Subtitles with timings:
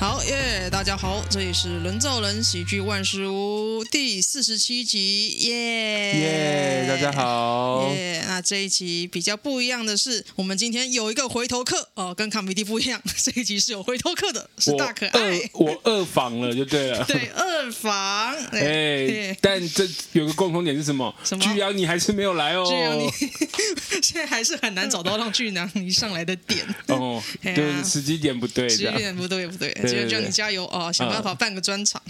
[0.00, 6.86] 好耶！Yeah, 大家好，这里是人造人喜剧万事屋第四十七集耶耶！
[6.88, 15.38] 大家好耶那这一集比较不一样的是，我们今天有一个回头客哦，跟卡米蒂不一样， 这一集是有回头客的，是大可爱。
[15.52, 18.34] 我二访了就对了，对，二访。
[18.52, 21.14] 哎，对但这有个共同点是什么？
[21.22, 21.44] 什么？
[21.44, 22.64] 巨阳你还是没有来哦。
[22.66, 23.10] 巨阳你
[24.00, 27.22] 现在还是很难找到让巨阳你上来的点哦，
[27.54, 29.70] 就是时机点不对，时机点不对不对。
[29.92, 32.00] 就叫你加油哦，想办法办个专场。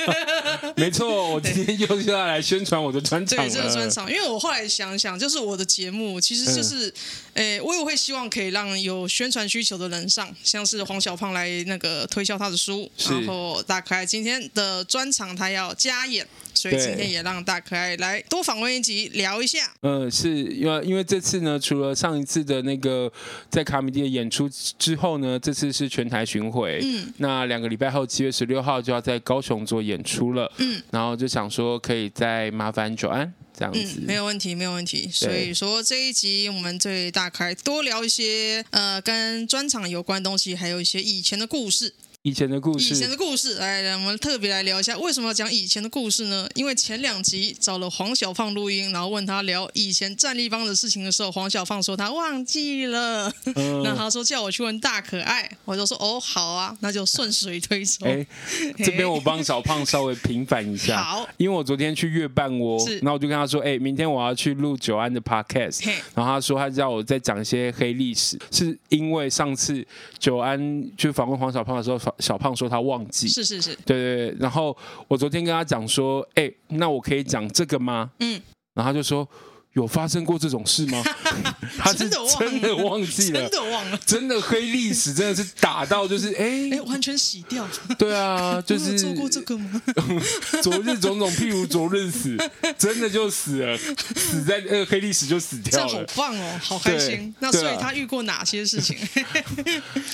[0.76, 3.38] 没错，我今天又是要来宣传我的专场。
[3.38, 6.92] 对，这个专场，因为我后来想想，就是我的节目其实就是，
[7.34, 19.72] 诶，我也会希望可以让有宣传需求的人上，像是黄小胖来那个推销他的书，然后大可爱今天的专场他要加演，所以今天也让大可爱来多访问一集聊一下。
[19.82, 23.12] 嗯，是因为因为这次呢，除了上一次的那个
[23.50, 26.80] 在卡米蒂的演出之后呢，这次是全台巡回。
[26.82, 27.12] 嗯。
[27.18, 30.50] 那两个礼拜后，七月十六号就要在高雄做演出了。
[30.58, 34.00] 嗯，然后就想说，可以再麻烦 Joanne 这样子。
[34.00, 35.08] 嗯，没有问题，没有问题。
[35.12, 41.94] 所以说这一集我们最大可爱多聊一些呃跟专场有关的东西，还有一些以前的故事。
[42.24, 46.48] 以前的故事，以前的故事，来，来，我们特别来聊一下，为什么要讲以前的故事呢？
[46.54, 58.06] 因为前两集找了黄小胖录音，然后问他聊以前战立帮的事情的时候，黄小胖说他忘记了， 嗯、 那他说叫我去问大可爱，我就说哦好啊，那就顺水推舟。
[58.06, 58.26] 哎，
[58.82, 62.94] 这边我帮小胖稍微平反一下，好，因为我昨天去月半窝，是。
[63.00, 65.92] 然后我就跟他说，哎，明天我要去录九安的 podcast，嘿。
[66.14, 69.86] 然后他说他叫我再讲一些黑历史，是因为上次
[70.18, 74.36] 九安去访问黄小胖的时候，小胖说他忘记，是是是，对对对。
[74.40, 74.76] 然后
[75.08, 78.10] 我昨天跟他讲说，哎，那我可以讲这个吗？
[78.20, 78.40] 嗯，
[78.74, 79.28] 然后他就说。
[79.74, 81.02] 有发生过这种事吗？
[81.76, 87.68] 他是真的忘记了，真的忘了，真的黑历史真的是打到就是哎哎完全洗掉。
[87.98, 89.82] 对啊， 就是做过这个吗？
[90.62, 92.36] 昨日种种，譬如昨日死，
[92.78, 93.76] 真的就死了，
[94.16, 95.92] 死在那个黑历史就死掉了。
[95.92, 97.34] 好棒哦，好开心。
[97.40, 98.96] 那所以他遇过哪些事情？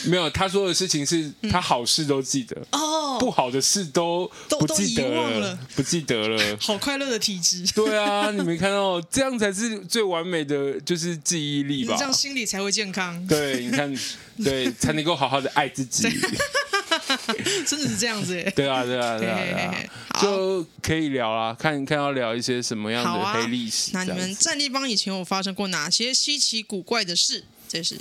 [0.07, 6.57] 没有，他说的事情是他好事都记得哦，不好的事都不记得了，不记得了。
[6.59, 7.63] 好快乐的体质。
[7.75, 9.50] 对啊，你没看到这样才。
[9.53, 11.95] 是最完美的，就是记忆力吧。
[11.97, 13.27] 这样心理才会健康。
[13.27, 13.95] 对，你看，
[14.43, 16.09] 对，才能够好好的爱自己。
[17.67, 18.53] 真的是这样子耶。
[18.55, 19.89] 对啊，对啊，对啊，对啊，
[20.21, 23.91] 就可以聊啊，看看要聊一些什么样的黑历史。
[23.93, 27.45] 那你们战立帮以前有发生过哪些稀奇古怪的事？
[27.69, 27.97] 这是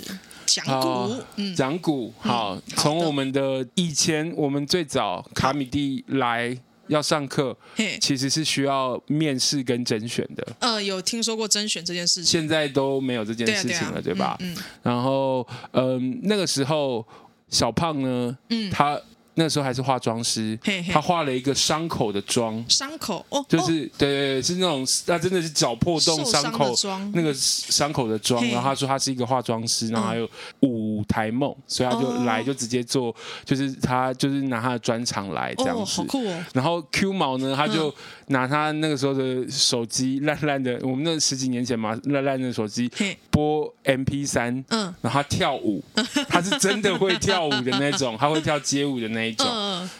[0.46, 2.12] 讲古，嗯，讲古。
[2.18, 6.58] 好，从我们的以前，我们最早卡米蒂来。
[6.90, 7.56] 要上课，
[8.00, 10.46] 其实是需要面试跟甄选的。
[10.58, 14.36] 呃，有听说过甄选这件事情，现在都没有这件事情了，对吧？
[14.40, 14.54] 嗯。
[14.82, 17.06] 然后，嗯，那个时候
[17.48, 19.00] 小胖呢，嗯，他。
[19.34, 20.92] 那时候还是化妆师，嘿嘿。
[20.92, 26.74] 他画了一个伤口的妆，伤口哦，就是、哦、对对对，是那种他真的是脚破洞伤口
[27.12, 30.28] 那个伤口的妆，然后他说他是一个化妆师，然后还有
[30.60, 33.14] 舞台梦，所以他就来就直接做，
[33.44, 37.88] 就是他就是拿他的专场来这样子，哦酷哦、然后 Q 毛呢，他就。
[37.88, 37.94] 嗯
[38.30, 42.88] 拿他那个时候的手机烂烂的，我们那十几年前嘛，烂烂的手机
[43.28, 45.82] 播 MP 三嗯，然后他跳舞，
[46.28, 49.46] 他是真的会跳舞的那种，他会跳街舞的那一种。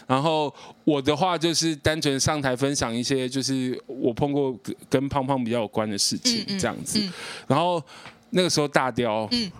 [0.07, 0.53] 然后
[0.85, 4.59] 我的话就是单纯上台分享一些，就是我碰过
[4.89, 7.01] 跟胖胖比较有关的事情这样子。
[7.47, 7.83] 然后
[8.31, 9.51] 那个时候大雕，嗯，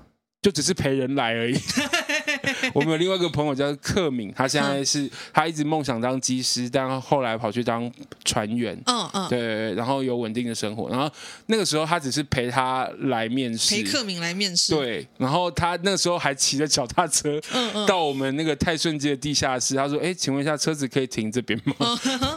[0.43, 1.55] 就只是陪人来而已。
[2.75, 7.91] 我们有另外一个朋友叫克敏，他现在是他一直梦想当机师，但后来跑去当
[8.25, 8.81] 船员。
[8.87, 10.89] 嗯嗯，对，然后有稳定的生活。
[10.89, 11.11] 然后
[11.47, 14.75] 那个时候他只是陪他来面试，陪克敏来面试。
[14.75, 19.75] 对，然后他那个时候还骑着脚踏车，嗯嗯到我们那个泰顺街的地下室。
[19.75, 21.75] 他说：“哎，请问一下，车子可以停这边吗？”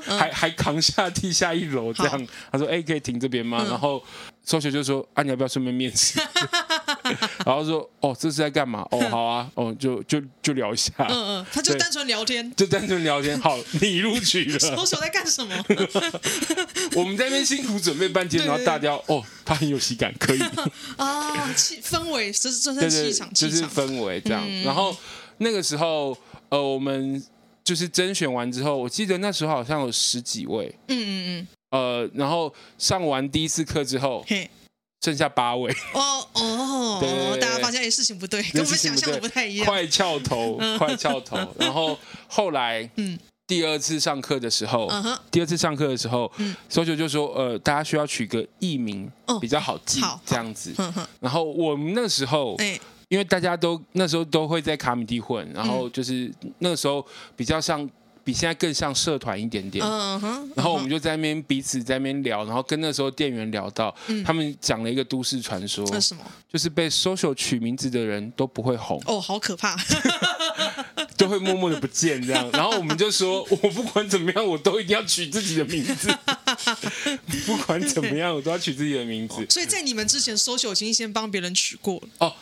[0.05, 2.27] 还还扛下地下一楼这样。
[2.51, 4.01] 他说：“哎，可以停这边吗？”然后
[4.43, 6.19] 周学就说：“啊，你要不要顺便面试？”
[7.45, 8.87] 然后说：“哦，这是在干嘛？
[8.91, 10.91] 哦， 好啊，哦，就就就聊一下。
[10.99, 13.39] 嗯嗯，他就单纯聊天，就单纯聊天。
[13.39, 14.59] 好， 你录取了。
[14.59, 15.55] 手手在干什么？
[16.95, 20.39] 我们在那边辛苦准备半天，然后大家哦，他很有喜感，可以
[20.97, 24.47] 啊，气氛围，这是这是气场，就是氛围这样。
[24.63, 24.95] 然后
[25.37, 26.17] 那个时候，
[26.49, 27.21] 呃，我们
[27.63, 30.73] 就是甄选完之后，我记得那时候好像有十几位。
[30.87, 31.47] 嗯嗯嗯。
[31.71, 34.23] 呃，然后上完第一次课之后。
[35.03, 35.69] 剩下八位。
[35.93, 41.37] 哦 哦，大家发现哎，事情不对，跟我们想象的不太一样，快翘头， 快翘头。
[41.59, 41.97] 然后
[42.27, 49.11] 后来，嗯，第二次上课的时候，嗯哼，第二次上课的时候，嗯，所以就就说，呃，大家需要取个艺名
[49.41, 50.73] 比较好记，这样子。
[51.19, 52.79] 然后我们那时候，哎。
[53.09, 57.05] 因为大家都那时候都会在卡米蒂混，然后就是那个时候
[57.35, 57.87] 比较像。
[58.23, 66.23] 比现在更像社团一点点嗯哼然后我们就在那边彼此在那边聊，然后跟那时候店员聊到，嗯、他们讲了一个都市传说，那什么？
[66.51, 69.75] 就是被 social 取名字的人都不会红哦，好可怕，
[71.17, 72.49] 都会默默的不见这样。
[72.53, 76.09] 然后我们就说， 我不管怎么样，我都一定要取自己的名字，
[77.45, 79.45] 不管怎么样，我都要取自己的名字。
[79.49, 82.33] 所以在你们之前，social 已经先帮别人取过了哦。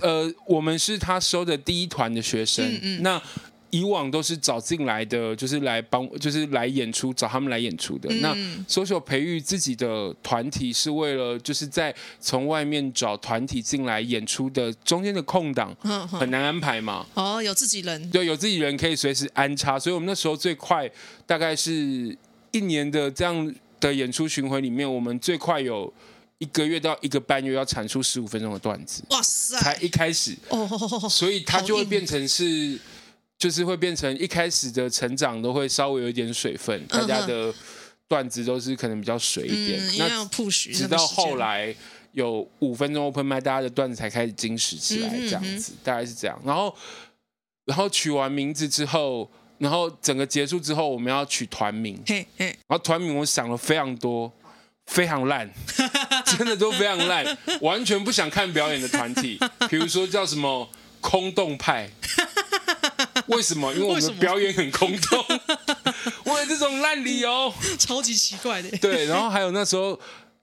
[0.00, 3.20] 呃，我们是他收的第一团的学生，嗯嗯那。
[3.70, 8.08] 以往都是找进来的，就是来帮，就是来演出，找他们来演出的。
[8.10, 8.34] 嗯、那
[8.66, 15.74] social 培育自己的团体，是为了就是在从外面找团体进来演出的中间的空档，
[16.10, 17.06] 很难安排嘛。
[17.12, 19.78] 哦，有自己人，对，有自己人可以随时安插。
[19.78, 20.90] 所以我们那时候最快
[21.26, 22.16] 大概是
[22.52, 25.92] 一年的这样的演出巡回里面，我们最快有
[26.38, 29.02] 一个月到一个半月要产出十五分钟的段子。
[29.10, 29.58] 哇塞！
[29.58, 30.66] 才一开始哦，
[31.10, 32.78] 所以它就会变成是。
[33.38, 37.54] 就是会变成一开始的成长都会稍微有一点水分，大家的
[38.08, 39.80] 段子都是可能比较水一点。
[39.80, 40.28] 嗯、那
[40.72, 41.72] 直到后来
[42.12, 46.36] 有五分钟 open mic，大家的段子才开始矜持起来，这样子、嗯、大概是这样。
[46.44, 46.74] 然后，
[47.64, 52.02] 然后取完名字之后，然后整个结束之后，我们要取团名。
[52.36, 54.32] 然后团名我想了非常多，
[54.86, 55.48] 非常烂，
[56.26, 59.38] 真的都非常烂，完全不想看表演的团体，
[59.70, 60.68] 比如说叫什么
[61.00, 61.88] 空洞派。
[63.36, 63.72] 为什么？
[63.74, 65.24] 因为我们的表演很空洞，
[66.24, 68.70] 为了这种烂理由，超级奇怪的。
[68.78, 69.98] 对，然后还有那时候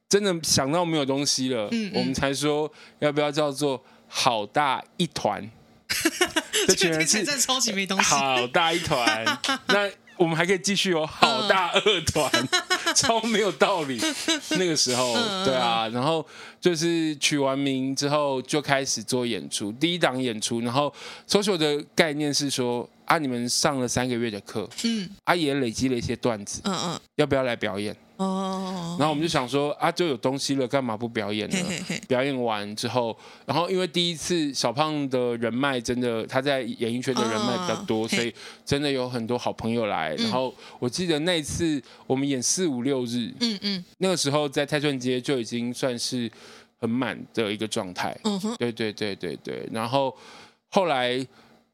[0.08, 5.50] 真的想到没有东西了，嗯嗯我们才说要不要叫做好大一团。
[6.68, 9.24] 这群人是超级没东西，好大一团。
[9.68, 12.32] 那我们还可以继续哦，好大二团，
[12.96, 14.00] 超没有道理。
[14.58, 15.14] 那个时候，
[15.44, 16.26] 对啊，然后
[16.60, 20.92] 就是取完名之后就开始做演出，第一档演出，然后
[21.28, 27.96] social 的概念是说啊，你们上了三个月的课，嗯，啊也累积了一些段子，嗯嗯，要不要来表演？
[28.18, 31.58] 哦，然后我们就想说啊，就有东西了，干嘛不表演呢？
[31.58, 33.16] 嘿嘿嘿表演完之后，
[33.46, 38.34] 然后因为第一次小胖的人脉真的他在演艺圈的人脉比较多，哦、所以
[38.66, 40.16] 真的有很多好朋友来。
[40.18, 46.32] 嗯、然后我记得那一次我们演四五六日，嗯嗯，那个时候在泰顺街就已经算是
[46.80, 48.18] 很满的一个状态。
[48.24, 49.68] 嗯哼，对对对对对。
[49.74, 50.16] 然后
[50.70, 51.26] 后来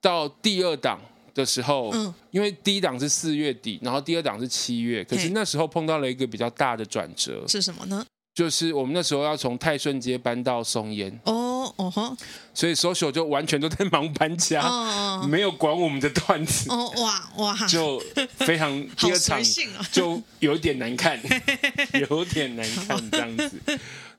[0.01, 0.99] 到第二档。
[1.33, 8.05] 的时候，嗯，因为第一档是四月底，然后第二档是七月，可是那时候碰到了一个比较大的转折，是什么呢？
[8.33, 12.15] 就是我们那时候要从泰顺街搬到松烟，哦，哦哈，
[12.53, 18.01] 所以 social 就完全都在忙搬家，哦、没有管我们的段子，哦哇哇，就
[18.37, 19.37] 非常 第二场
[19.91, 21.19] 就有点难看，
[22.09, 23.51] 有点难看这样子，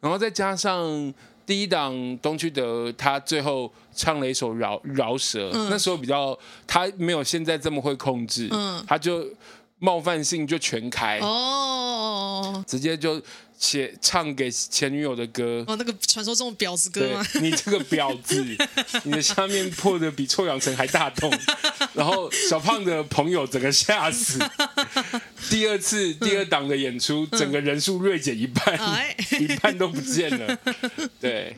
[0.00, 1.12] 然后再加上。
[1.52, 6.34] 第一档东区德，他最后唱了一首饶饶舌，嗯、那时候比较
[6.66, 9.22] 他没有现在这么会控制，嗯、他就
[9.78, 13.20] 冒犯性就全开，哦，直接就
[13.62, 17.25] 写唱给前女友的歌，哦，那个传说中的婊子歌吗？
[17.41, 18.44] 你这个婊子，
[19.05, 21.32] 你的下面破的比臭氧层还大洞，
[21.94, 24.41] 然后小胖的朋友整个吓死。
[25.49, 30.59] 第二次第二档的演出，嗯、整个人数锐减一半，嗯、 一半都不见了。
[31.20, 31.56] 对，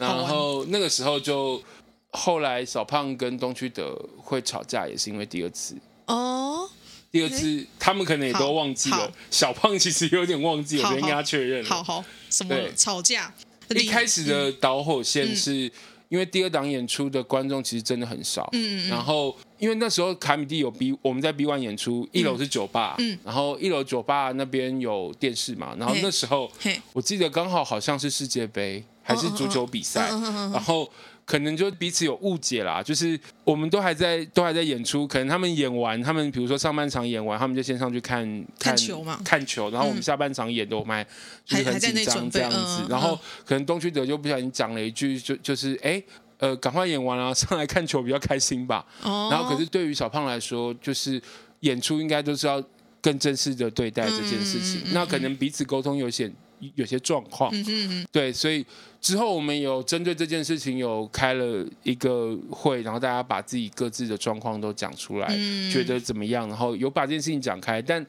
[0.00, 1.62] 然后那个时候就
[2.10, 5.76] 后来小胖跟东区德会吵架，也是因为第二次。
[6.06, 6.68] 哦，
[7.14, 9.12] 第二次、欸、他们可能也都忘记了。
[9.30, 11.70] 小胖其实有点忘记，我昨天跟他确认了。
[11.70, 13.32] 好好，什么吵架？
[13.70, 15.68] 一开始的导火线是。
[15.68, 15.70] 嗯
[16.10, 26.48] 因为第二档演出的观众其实真的很少，嗯，然后因为那时候卡米蒂有 B，我们在 B one 演出，一楼是酒吧，嗯，然后一楼酒吧那边有电视嘛，然后那时候
[26.92, 30.08] 我记得刚好好像是世界杯还是足球比赛，
[30.52, 30.88] 然后。
[31.26, 38.22] 可能就彼此有误解啦，就是我们都还在都还在演出，可能他们演完，他们比如说上半场演完，他们就先上去看
[38.58, 41.04] 看，看球嘛，看球，然后我们下半场演的我们还
[41.44, 46.02] 就是很紧张这样子，然后可能东区德就不小心讲了一句，就就是哎
[46.38, 48.84] 呃赶快演完了，上来看球比较开心吧。
[49.02, 51.20] 然后可是对于小胖来说，就是
[51.60, 52.62] 演出应该都是要
[53.00, 56.30] 更正式的对待这件事情，那可能彼此沟通有些。
[56.76, 58.64] 有些状况，嗯、哼哼对，所以
[59.04, 68.04] 之后我们有针对这件事情有开了一个会，然后大家把自己各自的状况都讲出来，嗯、觉得怎么样，然后有把这件事情讲开，但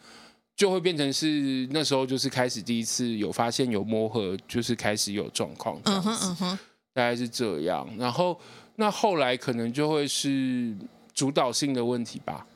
[0.55, 8.39] 就会变成是那时候就是开始第一次有发现有磨合，就是开始有状况，大概是这样，然后
[8.77, 10.73] 那后来可能就会是
[11.13, 12.47] 主导性的问题吧。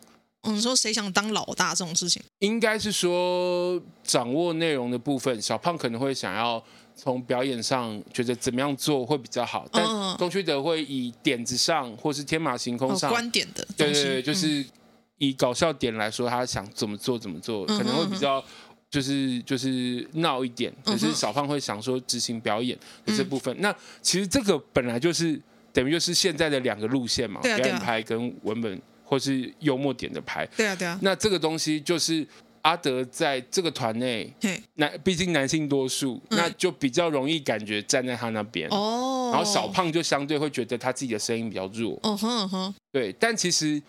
[0.43, 6.63] 你说谁想当老大这种事情，应该是说掌握内容的部分，小胖可能会想要
[7.01, 9.85] 从表演上觉得怎么样做会比较好，但
[10.17, 14.65] 东区德会以点子上或是天马行空上、哦、观点的，对对对，就是
[15.17, 18.43] 以搞笑点来说，他想怎么做怎么做，可能会比较
[18.89, 20.73] 就是就是闹一点。
[20.83, 25.39] 可是小胖会想说执行表演的这部分，那其实这个本来就是
[25.71, 30.45] 等于就是现在的两个路线嘛，表演派跟文本或是幽默点的派。
[30.57, 32.27] 对啊对啊，那这个东西就是。
[32.69, 34.31] 阿德在这个团内，
[34.75, 38.69] 男毕竟男性多数，嗯，那就比较容易感觉站在他那边。
[38.69, 41.99] 哦，然后小胖就相对会觉得他自己的声音比较弱。
[42.03, 43.11] 嗯哼哼，对。
[43.13, 43.81] 但其实，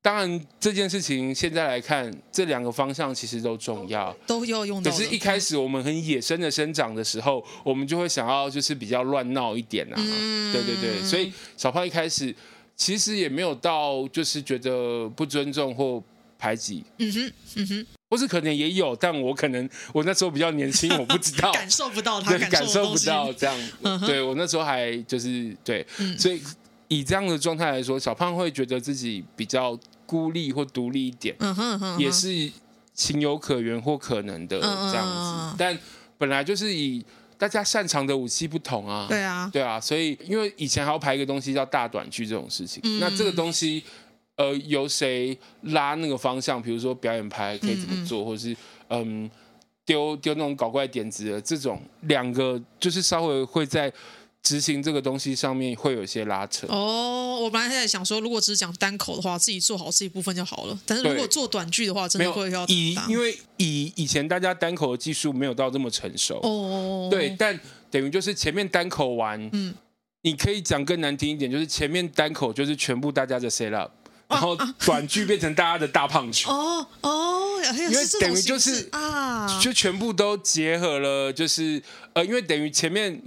[0.00, 4.90] 当然这件事情现在来看，这两个方向其实都重要，都要用到。
[4.90, 9.96] 可是，一开始我们很野生的生长的时候，我们就会想要就是比较乱闹一点啊。
[9.98, 11.02] 嗯，对对对。
[11.02, 12.34] 所以小胖一开始
[12.74, 16.02] 其实也没有到就是觉得不尊重或
[16.38, 16.84] 排挤。
[16.98, 17.86] 嗯哼，嗯哼。
[18.10, 23.70] 或是可能也有，但我可能我那时候比较年轻，我不知道， 感受不到他感，感受不到这样。
[23.82, 26.40] 嗯、对我那时候还就是对、嗯，所以
[26.86, 29.76] 以这样的状态来说，小胖会觉得自己比较
[30.06, 32.52] 孤立或独立一点，嗯哼嗯哼，也是
[32.92, 35.52] 情有可原或可能的这样子。
[35.52, 35.76] 嗯、但
[36.16, 37.04] 本来就是以
[37.36, 43.82] 大家擅长的武器不同啊，对啊，对啊，所以因为以前还要排一个东西叫大短剧这种事情，嗯、那这个东西。
[44.36, 46.60] 呃，由谁拉那个方向？
[46.60, 48.56] 比如说表演牌可以怎么做，嗯嗯或者是
[48.88, 49.30] 嗯
[49.84, 53.92] 丢丢那种搞怪点子的这种，两个就是稍微会在
[54.42, 56.66] 执行这个东西上面会有一些拉扯。
[56.68, 60.78] 哦，我本来在想说，如果只是讲单口的话，自己做好这一部分就好了。
[60.84, 67.58] 但是如果做短剧的话，真的会要以因为以以前大家单口的技术没有到这么成熟哦，对，但
[67.90, 69.72] 等于就是前面单口完，嗯，
[70.22, 73.90] 你可以讲更难听一点，就是前面单口就是全部大家的 set up。
[74.28, 81.82] 然后短剧变成大家的大胖球哦哦，因为等于就是啊，就全部都结合了，就是
[82.14, 83.22] 呃，因为等于前面。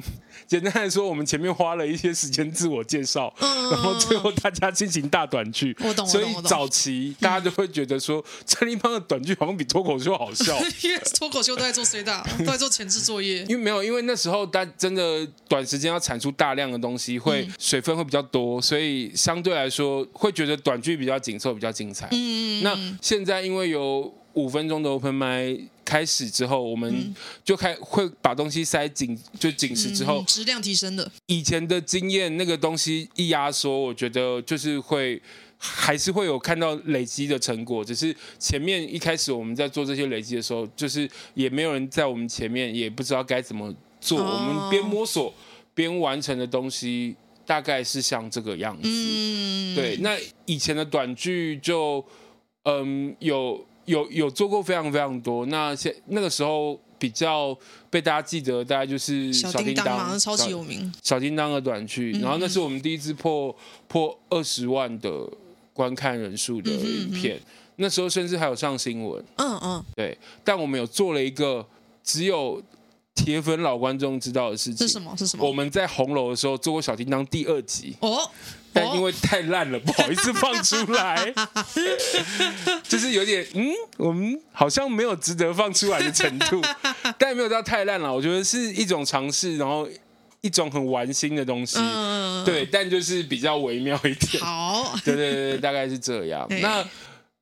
[0.48, 5.76] 简单来说，我们前面花了一些时间自我介绍，嗯、然后最后大家进行大短剧。
[5.84, 13.44] 我懂，所以早期大家就会觉得说， 陈立邦的短剧好像比脱口秀好笑， 因为脱口秀都在做 C 大，都在做前置作业。
[13.50, 22.08] 因为没有，因为那时候大真的短时间要产出大量的东西，会水分会比较多，所以相对来说会觉得短剧比较紧凑，比较精彩。
[22.12, 27.16] 嗯，那现在因为有五分钟的 open mic 开始之后，我们
[27.46, 31.10] 就开会把东西塞紧，就紧实之后，质量提升的。
[31.28, 35.22] 以前的经验，那个东西一压缩，我觉得就是会
[35.58, 37.86] 还是会有看到累积的成果。
[37.86, 44.20] 只是前面一开始我们在做这些累积的时候，就是也没有人在我们前面，也不知道该怎么做。
[44.20, 45.34] 我们边摸索
[45.74, 47.16] 边完成的东西，
[47.46, 48.90] 大概是像这个样子。
[49.74, 52.06] 对，那以前的短剧就
[52.64, 53.66] 嗯有。
[53.88, 57.58] 有有做过非常非常多，那现那个时候比较
[57.90, 60.94] 被大家记得，大概就是小叮当，超级有名。
[61.02, 63.56] 小叮当的短剧，然后那是我们第一支破
[63.88, 65.28] 破二十万的
[65.74, 67.40] 观看人数的影片，
[67.78, 69.24] 那时候甚至还有上新闻。
[69.38, 70.18] 嗯嗯，对。
[70.44, 71.66] 但我们有做了一个
[72.04, 72.62] 只有
[73.18, 75.14] 铁粉老观众知道的事情，是什么？
[75.18, 75.46] 是什么？
[75.46, 77.98] 我们在红楼的时候做过小叮当第二集。
[78.00, 78.30] 哦。
[78.74, 81.34] 但因为太烂了，不好意思放出来，
[82.88, 86.62] 就是有点嗯，我们好像没有值得放出来的程度，
[87.18, 88.14] 但也没有到太烂了。
[88.14, 89.90] 我觉得是一种尝试，然后
[90.42, 94.44] 一种很玩心的东西，嗯、对，但就是比较微妙一点。
[94.44, 96.46] 好，对对对，大概是这样。
[96.62, 96.86] 那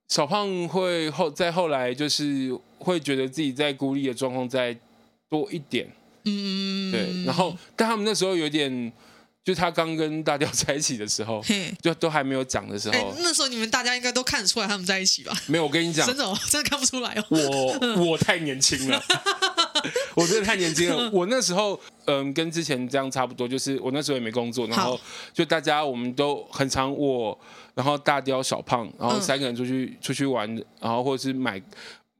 [0.07, 4.73] 小胖会后在后来就是会觉得自己在孤立的状况再
[5.29, 5.87] 多一点，
[6.25, 8.91] 嗯，对，然后但他们那时候有点。
[9.45, 11.39] 就他刚跟大雕在一起的时候，
[11.79, 15.31] 就都还没有讲的时候，那时候你们大家应该都看得出来他们在一起吧？
[15.45, 17.23] 没有，我跟你讲，真的， 真的看不出来哦。
[17.29, 18.99] 我我太年轻了，
[20.17, 21.11] 我真的太年轻了。
[21.11, 24.99] 我那时候，嗯，跟之前这样差不多，就是我那时候也没工作，然后
[25.31, 27.39] 就大家我们都很常我，
[27.75, 30.51] 然后大雕、小胖，然后三个人出去出去玩，
[30.81, 31.61] 然后或者是买。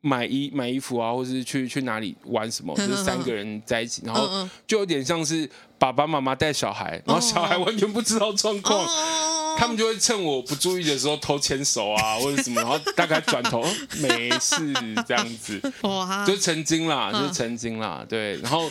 [0.06, 8.88] 买衣买衣服啊，或者是去去哪里玩什么，就是三个人在一起，然后就有点像是爸爸妈妈带小孩，然后小孩完全不知道状况，
[9.58, 13.66] 他们就会趁我不注意的时候偷牵手啊， 或者什么，然后大概转头
[14.00, 14.56] 没事
[15.08, 15.60] 这样子，
[16.28, 18.70] 就曾经啦，就是曾经啦，对，然后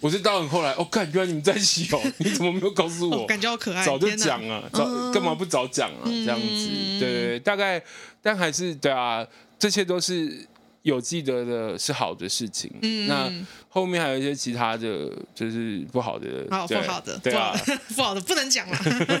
[0.00, 3.26] 我是到很后来，哦，干，原来你们在一起哦， 你怎么没有告诉我？
[3.26, 6.02] 感觉好可爱，早就讲啊，早干嘛不早讲啊？
[6.04, 7.82] 这样子，对，大概，
[8.22, 9.26] 但还是对啊，
[9.58, 10.46] 这些都是。
[10.86, 13.28] 有记得的是好的事情，嗯，那
[13.68, 17.52] 后面还有一些其他的就是不好的，好不好的，对啊，
[17.96, 18.76] 不好的 不能讲了，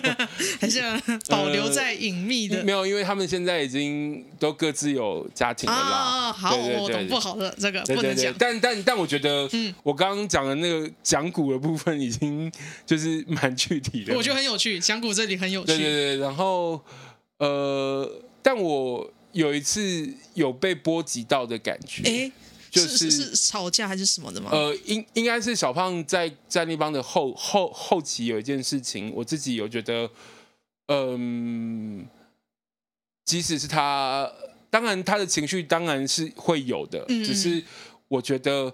[0.60, 0.80] 还是
[1.28, 2.62] 保留在隐秘的。
[2.62, 6.32] 没有，因为他们现在已经都各自有家庭了啦。
[6.32, 8.32] 好，我懂不好的这个不能讲。
[8.38, 12.50] 但但但我觉得，嗯，我刚刚讲的那个讲古的部分已经
[12.86, 15.66] 就是蛮具体的，我觉得很有趣，讲古这里很有趣。
[15.66, 16.80] 对对对，然后
[17.38, 18.08] 呃，
[18.40, 19.10] 但我。
[19.36, 22.32] 有一次有被波及到的感觉，哎，
[22.70, 24.48] 就是是吵架还是什么的吗？
[24.50, 30.10] 呃，应应该是小胖在在那帮的后后后期有一件事情，我自己有觉得，
[30.88, 32.06] 嗯，
[33.26, 34.32] 即使是他，
[34.70, 37.62] 当然他的情绪当然是会有的，只是
[38.08, 38.72] 我觉得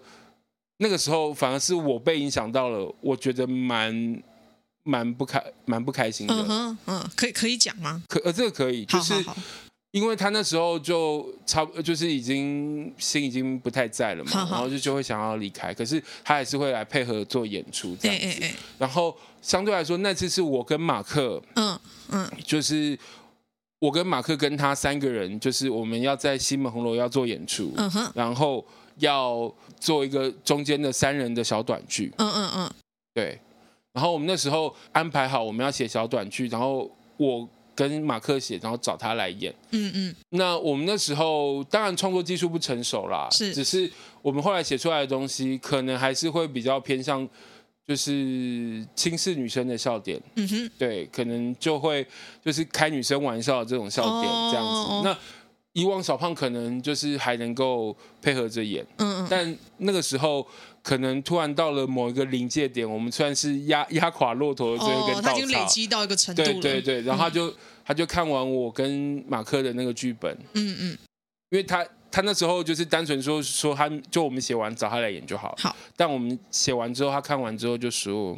[0.76, 4.22] 那个时候反而是我被影响到了，我觉得蛮
[4.84, 6.46] 蛮不开蛮不开心的。
[6.48, 8.00] 嗯嗯，可以可以讲吗？
[8.08, 9.14] 可呃，这个可以，就是。
[9.14, 9.42] 好好好
[9.92, 18.26] 因为他那时候就差不就是已经心已经不太在了嘛，好好然后就就会想要离开，可是他还是会来配合做演出这样子。
[18.26, 21.78] 欸欸欸然后相对来说，那次是我跟马克，嗯
[22.10, 22.98] 嗯，就是
[23.78, 28.64] 我跟马克跟他三个人，就是我们要在西门红楼要做演出，嗯哼，然后
[28.96, 32.72] 要做一个中间的三人的小短剧，嗯嗯嗯，
[33.12, 33.38] 对。
[33.92, 37.46] 然后我们那时候安排好我们要写小短剧，然后我。
[37.74, 39.54] 跟马克写，然后找他来演。
[39.70, 40.16] 嗯嗯。
[40.30, 43.52] 那我们那时候当然创作技术不成熟啦，是。
[43.52, 47.28] 只是我们后来写出来的东西，可能还是会比较偏向，
[47.86, 50.20] 就是轻视女生的笑点。
[50.36, 50.70] 嗯哼。
[50.78, 52.06] 对，可能就会
[52.44, 54.92] 就是开女生玩笑的这种笑点这样子。
[54.92, 55.18] 哦、那
[55.72, 58.86] 以往小胖可能就是还能够配合着演。
[58.98, 59.26] 嗯嗯。
[59.30, 60.46] 但那个时候。
[60.84, 65.30] 可能突然到了某一个临界点，我们算是压压垮骆驼的最后一根稻草。
[65.30, 66.48] 哦，他已经累积到一个程度了。
[66.54, 70.36] 对对对，然后他就、嗯、他就看完我跟马克的那个剧本。
[70.54, 70.98] 嗯嗯。
[71.50, 75.54] 因为他他那时候就是单纯说说他就我们写完找他来演就好。
[75.56, 75.76] 好。
[75.96, 78.36] 但我们写完之后，他看完之后就说：“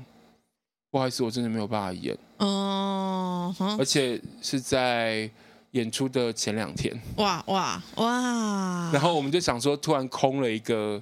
[0.92, 3.54] 不好意思，我真的没有办法演。”哦。
[3.78, 5.30] 而且是在
[5.74, 6.92] 演出的前两天。
[7.18, 8.90] 哇哇哇！
[8.92, 11.00] 然后我们就想说，突然空了一个。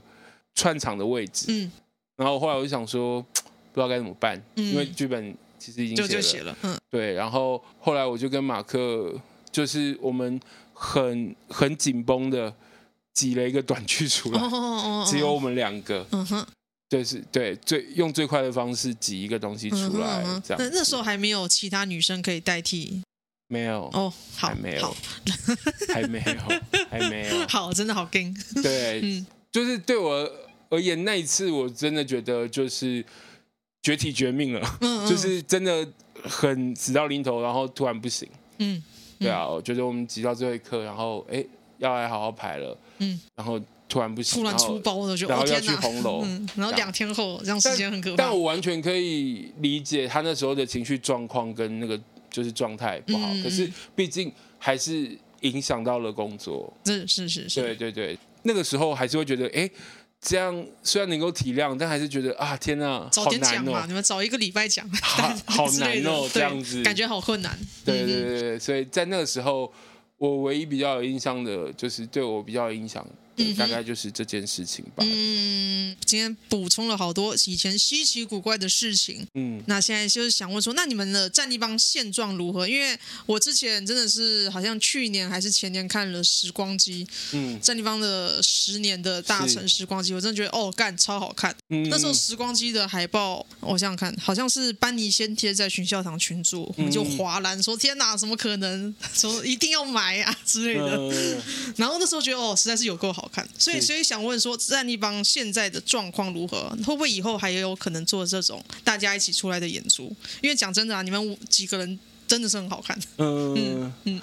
[0.54, 1.72] 串场的位置，嗯，
[2.14, 3.40] 然后后来我就想说， 不
[3.72, 9.18] 知道该怎么办，嗯，因为剧本其实已经就就写了，嗯，对，然后后来我就跟马克，
[9.50, 10.38] 就是我们
[10.74, 12.54] 很很紧绷的
[13.14, 16.46] 挤了一个短剧出来，哦哦哦哦，只有我们两个，嗯哼，
[16.90, 20.58] 就，是，对，最用最快的方式挤一个东西出来，这样。
[20.58, 23.00] 那那时候还没有其他女生可以代替，
[23.52, 24.96] 没有，哦，好，还没有，
[25.92, 29.26] 还没有，还没有， 好，真的好惊，对，嗯。
[29.52, 30.26] 就是对我
[30.70, 33.04] 而言，那一次我真的觉得就是
[33.82, 35.86] 绝体绝命了，嗯嗯， 就是真的
[36.22, 38.26] 很死到临头，然后突然不行。
[38.56, 38.82] 嗯，
[39.18, 41.44] 对啊，我觉得我们挤到最后一刻，然后哎
[41.76, 48.16] 要来好好排了，嗯，然后突然不行，突然出包了，就然后要去红楼，嗯，然后两天后这样时间很可怕。
[48.16, 52.00] 但，但我完全可以理解他那时候的情绪状况跟那个
[52.32, 56.72] 就是状态不好，嗯，可是毕竟还是影响到了工作。
[56.86, 58.18] 是是是是，对对对。
[58.42, 59.70] 那个时候还是会觉得，哎，
[60.20, 64.88] 这样虽然能够体谅，但还是觉得啊，天呐，早点讲嘛，你们早一个礼拜讲，
[65.46, 67.56] 好难哦，这样子感觉好困难。
[67.84, 69.72] 对对对对，所以在那个时候，
[70.16, 73.06] 我唯一比较有印象的，就是对我比较有影响。
[73.36, 75.04] 嗯、大概就是这件事情吧。
[75.06, 79.26] 嗯，今天补充了好多以前稀奇古怪的事情。
[79.34, 82.68] 嗯，那现在就是想问说，那你们的战地帮现状如何？
[82.68, 91.54] 因为我之前真的是好像去年还是前年看了时光机，嗯，战地帮的十年的大成时光机，我真的觉得哦，干超好看。
[91.70, 98.94] 嗯，那时候时光机的海报，我想想看，好像是班尼先贴在群校堂群组，我们就哗然说：“天哪，怎么可能？
[99.14, 100.96] 说一定要买啊之类的。
[100.96, 101.42] 嗯”
[101.76, 103.21] 然后那时候觉得哦，实在是有够好。
[103.22, 106.68] 好看，所以所以想问说，战立帮现在的状况如何？
[106.84, 110.12] 会不会以后还有可能做这种大家一起出来的演出？
[110.40, 112.98] 因为讲真的啊，你们几个人真的是很好看。
[113.18, 114.20] 嗯嗯嗯，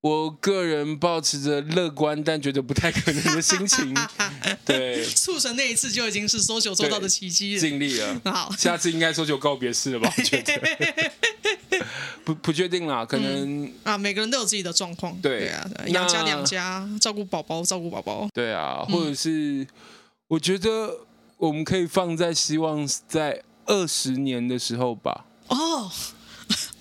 [0.00, 3.94] 我个人保持着乐观但觉得不太可能的心情。
[4.64, 8.18] 对，促成那一次就已经是 SOCIAL 做到的奇迹了，尽力了。
[8.24, 10.10] 好，下次应该 SOCIAL 告别式了吧？
[10.16, 11.12] 我觉得。
[12.28, 15.18] 不不确定啦，可能、嗯、啊，每个人都有自己的状况。
[15.22, 18.28] 对，啊，养家两家，照顾宝宝，照顾宝宝。
[18.34, 19.66] 对啊，或者是、嗯、
[20.28, 20.94] 我觉得
[21.38, 25.24] 我们可以放在希望在二十年的时候吧。
[25.48, 25.90] 哦，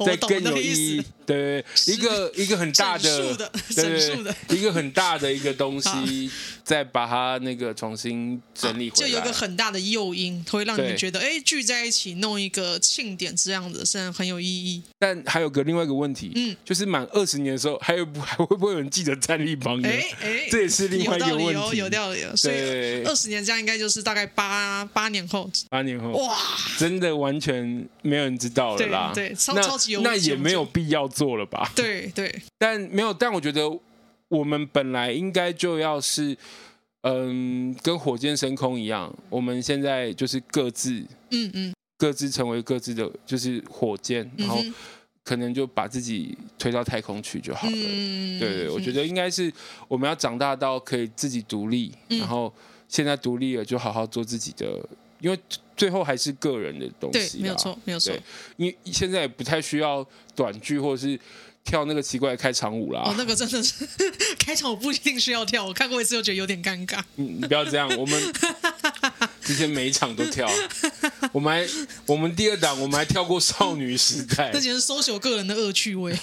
[0.06, 1.04] 再更有意义。
[1.26, 3.36] 对，一个一个很大的，
[3.76, 6.32] 对对，一个很大的一个东西，
[6.64, 14.82] 再把它那个重新整理回来，就有一个很大的诱因，会让你们觉得，哎，聚在一起弄一个庆典这样子，是很有意义。
[14.98, 19.90] 但还有个另外一个问题，嗯，就是满二十年的时候，还有不还会不会有人记得战立邦呢？
[19.90, 26.38] 哎哎，这也是另外一个问题，有道理哦，所以二十年这样应该就是大概八八年后，八年后，哇，
[26.78, 31.08] 真的完全没有人知道了啦，对，超超级有，那也没有必要。
[31.08, 31.72] 做了吧？
[31.76, 33.64] 对对，但没有，但我觉得
[34.28, 36.38] 我们本来应该就要是，
[37.02, 40.92] 嗯，跟火箭升空一样，我们现在就是各自，
[41.32, 44.62] 嗯嗯，各自成为各自的，就是火箭，然后
[45.24, 47.74] 可能就把自己推到太空去就好了。
[47.76, 49.52] 嗯，对对，我觉得应该是
[49.88, 52.54] 我们要长大到可以自己独立，然后
[52.88, 54.88] 现在独立了就好好做自己的，
[55.22, 55.40] 因为。
[55.78, 58.12] 最后还是个人的东西，对，没有错，没有错。
[58.58, 61.18] 因为现在也不太需要短剧，或者是
[61.64, 63.04] 跳那个奇怪的开场舞啦。
[63.06, 63.88] 哦，那个真的是
[64.40, 67.00] 开场舞不一定需要跳，我看过一次就觉得有点尴尬。
[67.18, 68.34] 嗯，你不要这样，我们
[69.42, 70.50] 之前每一场都跳。
[71.32, 71.72] 我们还，
[72.08, 76.18] 我们第二档我们还跳过少女时代，这简直是搜索个人的恶趣味。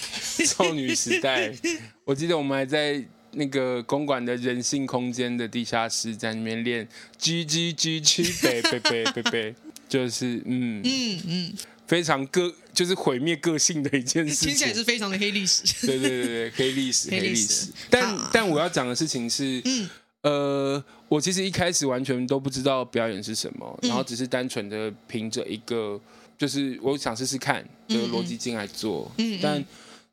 [0.45, 1.55] 少女时代，
[2.03, 3.01] 我记得我们还在。
[3.35, 9.55] 那个公馆的人性空间的地下室，在里面练 G G G G 北北北北北，
[9.87, 10.81] 就是嗯。
[10.83, 11.53] 嗯嗯，
[11.87, 15.85] 非常个就是毁灭个性的一件事情，听起来是非常的黑历史。
[15.85, 17.67] 对对对对，黑历史 黑历史。
[17.89, 19.89] 但但我要讲的事情是，嗯。
[20.21, 26.01] 呃，我其实一开始完全都不知道表演是什么，然后只是单纯的凭着一个，
[26.35, 29.63] 就是我想试试看这个逻辑进来做，嗯，但。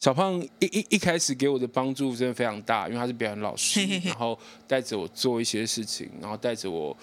[0.03, 4.37] 小胖一一一开始给我的帮助真的非常大，因为他是表演老师， 然后
[4.67, 6.97] 带着我做一些事情，然后带着我，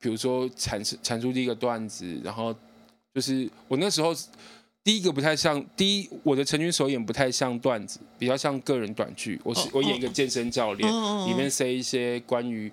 [0.00, 2.56] 比如说产出产出第一个段子，然后
[3.14, 4.16] 就是我那时候
[4.82, 11.28] 第一个不太像，第一我的成军首演不太像段子，比较像个人短剧，我是、oh, 我演一个健身教练，oh, oh, oh.
[11.28, 12.72] 里面塞一些关于。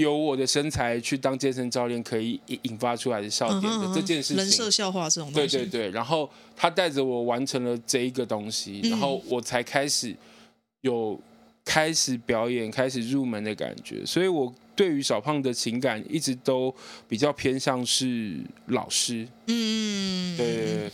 [0.00, 5.90] 有我的身材去当健身教练可以引引发出来的笑点的、uh 这件事情，人设笑话这种东西，对对对。
[5.90, 10.16] 然后他带着我完成了这一个东西，然后我才开始
[10.80, 11.20] 有
[11.66, 14.04] 开始表演、开始入门的感觉。
[14.06, 16.74] 所以我对于小胖的情感一直都
[17.06, 20.90] 比较偏向是老师，嗯，对，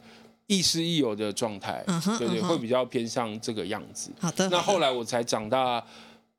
[0.49, 4.11] 亦师亦友的状态，uh huh, 对对，会比较偏向这个样子。
[4.19, 4.49] 好的。
[4.49, 5.81] 那后来我才长大，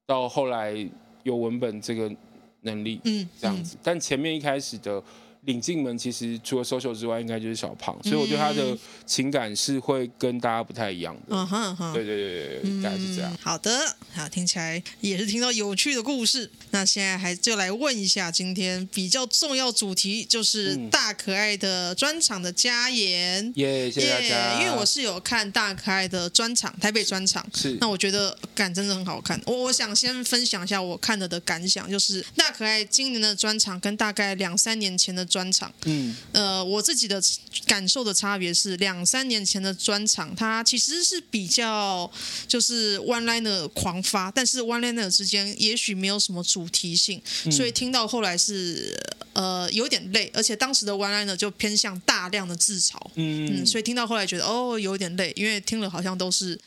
[0.05, 0.85] 到后来
[1.23, 2.11] 有文本这个。
[2.61, 5.03] 能力，嗯，这样子，嗯、但前面一开始的。
[5.47, 11.21] 领进门其实除了 social 之外，应该就是小胖，所以我觉得他的情感是会跟大家不太一样的。
[11.29, 13.37] 嗯哼哼，对对对对，大概是这样。
[13.41, 16.51] 好的，好，听起来也是听到有趣的故事。
[16.71, 23.51] 那现在还就来问一下，今天比较重要主题就是大可爱的专场的加演。
[23.55, 24.61] 耶，谢谢大家。
[24.61, 27.45] 因为我是有看大可爱的专场，台北专场。
[27.55, 27.77] 是。
[27.79, 29.41] 那我觉得感真的很好看。
[29.45, 35.47] 我我想先分享一下我看了的感想，就是大可爱今年的专场跟大概两三年前的专。
[35.51, 37.19] 场，嗯，呃，我自己的
[37.65, 42.11] 感受的差别是，两三年前的专场，它其实是比较
[42.47, 48.93] 就是 one liner 狂发，但是 one liner 之间也许没有什么主题性，嗯、所以听到后来是
[49.33, 56.59] 呃有点累，而且当时的 one liner 就偏向大量的自嘲，嗯，嗯，所以听到后来觉得哦有点累，因为听了好像都是。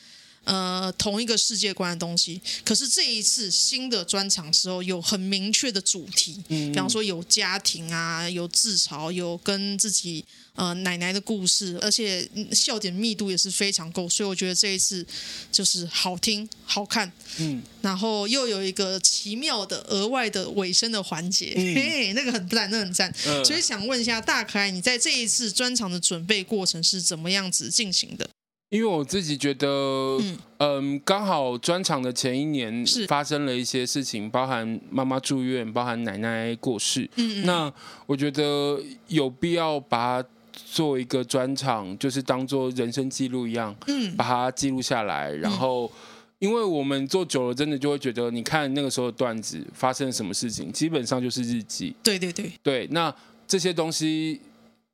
[0.44, 10.24] 呃，同一个世界观的东西，可是这一次新的专场时候有很明确的主题，嗯，比方说有家庭啊，有自嘲，有跟自己
[10.54, 15.06] 呃奶奶的故事，而且笑点密度也是非常够，所以我觉得这一次
[15.52, 28.28] 就是好听好看，嗯，然后又有一个奇妙的额外的尾声的环节，嗯、嘿，那个很赞，那个、很赞，呃、所以想问一下大可爱，你在这一次专场的准备过程是怎么样子进行的？
[28.70, 37.02] 因为我自己觉得，嗯，嗯，刚好专场的前一年发生了一些事情，包含妈妈住院，包含奶奶过世。
[37.16, 37.72] 嗯嗯，那
[38.06, 45.34] 我觉得有必要把它做一个专场，就是当做人生记录一样，嗯，把它记录下来。
[45.34, 45.90] 然后，
[46.38, 51.92] 因为我们做久了，真的就会觉得，你看那个时候的段子发生了什么事情，基本上就是日记。
[52.04, 52.86] 对对对，对。
[52.92, 53.12] 那
[53.48, 54.40] 这些东西，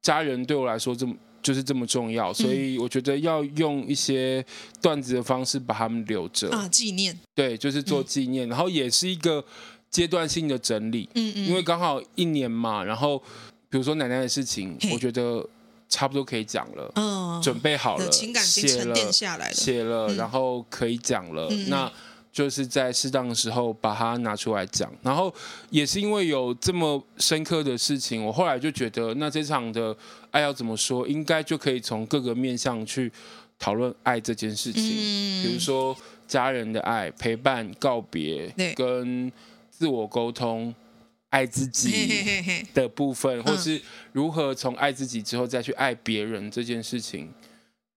[0.01, 1.15] 家人对我来说这么。
[1.47, 4.45] 就是这么重要，所以我觉得要用一些
[4.83, 7.17] 段子的方式把他们留着啊，纪念。
[7.37, 9.45] 对，就是做纪念，嗯、然后也是一个
[9.89, 11.09] 阶段性的整理。
[11.15, 13.17] 嗯嗯，因为刚好一年嘛，然后
[13.71, 15.49] 比如说奶奶的事情，我觉得
[15.89, 16.91] 差不多可以讲了。
[16.97, 21.47] 嗯，准备好了，情感已经沉淀下来了，写了，然后可以讲了。
[21.49, 21.89] 嗯、那。
[22.33, 25.35] 就是在适当的时候把它拿出来讲，然后
[25.71, 29.97] 也是因为有这么深刻的事情，我后来就觉得，那这场的
[30.37, 33.11] 爱要怎么说，应该就可以从各个面向去
[33.59, 35.97] 讨论爱这件事情，嗯、比如说
[36.29, 39.33] 家人的爱、陪伴、告别，跟
[39.71, 40.75] 自我沟通、
[41.31, 43.81] 爱自己的部分，或是
[44.13, 47.33] 如何从爱自己之后再去爱别人这件事情。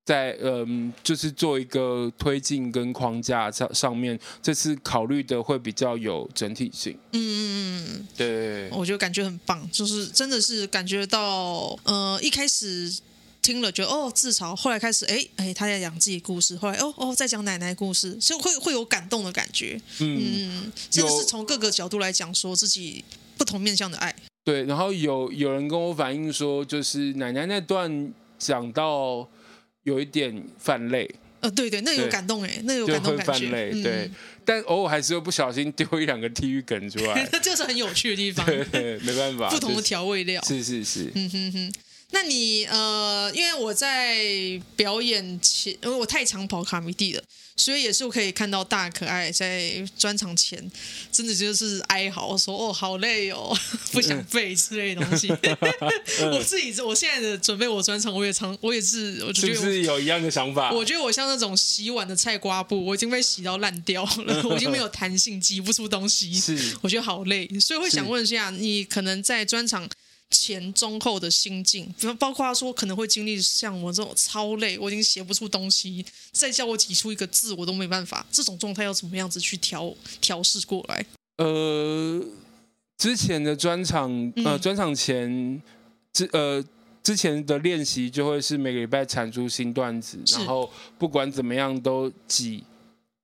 [0.09, 6.97] 在嗯，就是做一个推进跟框架上上面，这次考虑的会比较有整体性。
[7.11, 12.91] 嗯嗯嗯，对，我觉得感觉很棒，就是真的是感觉到，呃，一开始
[13.43, 19.79] 听了觉得哦自嘲，后来开始哎哎他在讲自己故事，后来哦哦在讲奶奶故事，就会会有感动的感觉。
[19.99, 23.05] 嗯嗯，真的是从各个角度来讲，说自己
[23.37, 24.15] 不同面向的爱。
[24.43, 29.29] 对，然后有有人跟我反映说，就是奶奶那段讲到。
[29.89, 31.09] 有一点泛泪，
[31.41, 34.11] 呃，对对，那有感动哎，那有感动感觉，对，嗯、
[34.45, 41.73] 但偶尔还是会不小心丢一两个地狱梗出来， 这是很有趣的地方，对，没办法，不同的调味料，是、是是是，嗯哼哼。
[42.11, 44.17] 那你呃，因为我在
[44.75, 47.23] 表演前，因为我太常跑卡米蒂了，
[47.55, 50.71] 所以也是我可以看到大可爱在专场前，
[51.11, 53.55] 真的就是哀嚎说哦好累哦，
[53.93, 55.27] 不想背之类的东西。
[55.29, 60.71] 嗯、 我自己我现在的准备我专场，我也常我也是，我觉得我是不是有一样的想法？
[60.71, 66.33] 我觉得我像那种洗碗的菜瓜布，我已经被洗到烂掉了， 我已经没有弹性，挤不出东西。
[66.33, 69.87] 是，我觉得好累，所以会想问一下，你可能在专场。
[70.31, 81.05] 前中后的心境，比如包括他说可能会经历像我这种超累，我已经写不出东西，再叫我挤出一个字我都没办法，这种状态要怎么样子去调调试过来？
[81.37, 82.23] 呃，
[82.97, 85.61] 之前的专场，呃，专场前
[86.13, 86.63] 之呃
[87.01, 92.63] 之前的练习就会是每个礼拜产出新段子，然后不管怎么样都挤。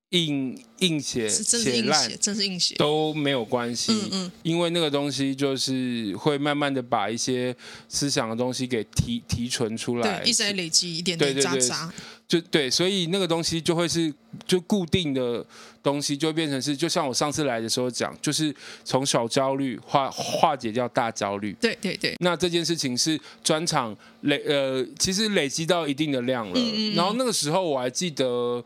[0.10, 2.76] 硬硬写写烂，真是硬写。
[2.76, 7.54] 都没有关系，嗯嗯，因为那个东西就是会慢慢的把一些
[7.89, 11.91] 思想的东西给提提纯出来，对，一直在累积一点点渣渣，
[12.28, 14.13] 就对，所以那个东西就会是
[14.46, 15.46] 就固定的
[15.82, 28.63] 东西，就会变成是，就像我上次来的时候讲，就是从小焦虑化化解掉大焦虑，对对对，那这件事情是专场累呃，其实累积到一定的量了，嗯嗯，然后那个时候我还记得。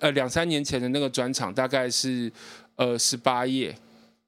[0.00, 2.30] 呃，两三年前的那个专场大概是
[2.76, 3.74] 呃十八页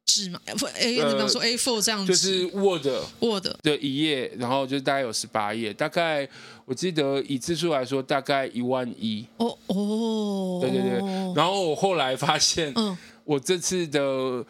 [0.04, 2.86] 纸嘛，不，哎，你刚说 A4 这样子，就是 Word
[3.20, 6.28] Word 的一页，然后就大概有十八页，大概
[6.64, 9.26] 我记得以字数来说，大概一万一。
[9.38, 10.98] 哦哦，对对对。
[11.34, 14.44] 然后我后来发现，嗯，我这次的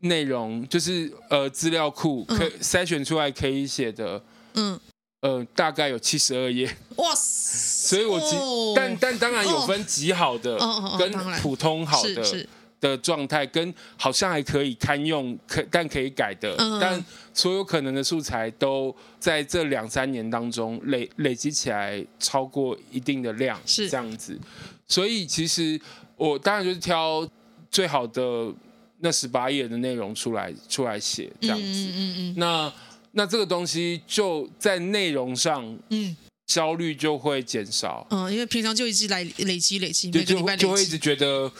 [0.00, 4.22] 内容就是呃资料库可以筛选出来可以写的，
[4.54, 4.80] 嗯。
[5.22, 7.86] 呃，大概有七十二页，哇塞！
[7.94, 10.58] 所以我极，哦、但但当然有分极好的
[10.98, 12.48] 跟普通好的
[12.80, 24.36] 的状态，跟好像还可以堪用，可但可以改的，嗯、但所有可能的素材都在这两三年当中累累积起来超过一定的量，是这样子。
[24.88, 25.80] 所以其实
[26.16, 27.24] 我当然就是挑
[27.70, 28.52] 最好的
[28.98, 32.72] 那十八页的内容出来出来写这样子，嗯嗯嗯，那。
[33.12, 41.50] 那这个东西就在内容上，嗯，焦虑就会减少，嗯，因为平常就一直来累积累积，每个礼拜，就会一直觉得，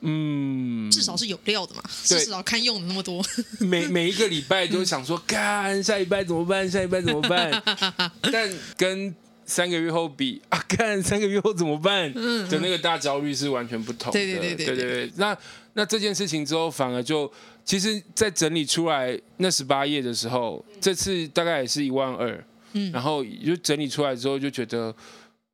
[0.00, 3.24] 嗯，至少是有料的嘛，至少看用的那么多。
[3.60, 6.68] 每每一个礼拜都想说， 干下礼拜怎么办？
[6.70, 7.62] 下礼拜怎么办？
[8.32, 9.14] 但跟
[9.46, 12.10] 三个月后比啊，看三个月后怎么办？
[12.14, 14.18] 嗯，的那个大焦虑是完全不同的。
[14.18, 15.12] 对对对对对对，对。
[15.16, 15.36] 那
[15.74, 17.30] 那这件事情之后，反而就。
[17.66, 24.94] 其实，在整理出来那十八页的时候，这次大概也是一万二，嗯，然后就整理出来之后就觉得，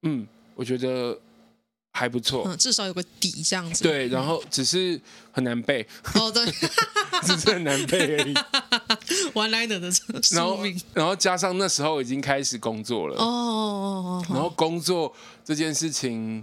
[0.03, 1.17] 嗯，我觉得
[1.93, 3.85] 还不错，嗯，至少有个底这样子。
[3.85, 6.45] 对，然后只是很难背，哦，对，
[7.23, 8.35] 只是很难背而已。
[9.33, 9.89] One liner 的
[10.33, 10.59] 然后，
[10.93, 16.43] 然后加上那时候已经开始工作了，哦，哦，哦，然后工作这件事情。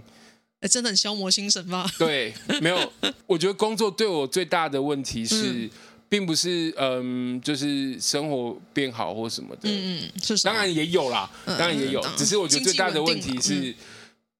[0.60, 1.88] 哎，真的很消磨心神吧？
[1.98, 2.92] 对，没有。
[3.26, 5.70] 我觉得工作对我最大的问题是，嗯、
[6.08, 9.62] 并不是嗯，就是生活变好或什么的。
[9.64, 12.00] 嗯嗯，当然也有啦，嗯、当然也有。
[12.00, 13.74] 嗯、只是我觉得最大的问题是，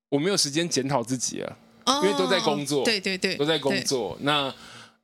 [0.08, 2.84] 我没有时间检讨自己了，嗯、因为都在工作。
[2.84, 4.16] 对对对，都在工作。
[4.20, 4.52] 那。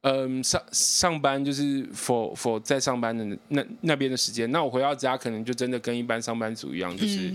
[0.07, 7.33] 嗯，上上班就是否否在上班的那那边的时间，那我回到家可能就真的跟一般上班族一样，就是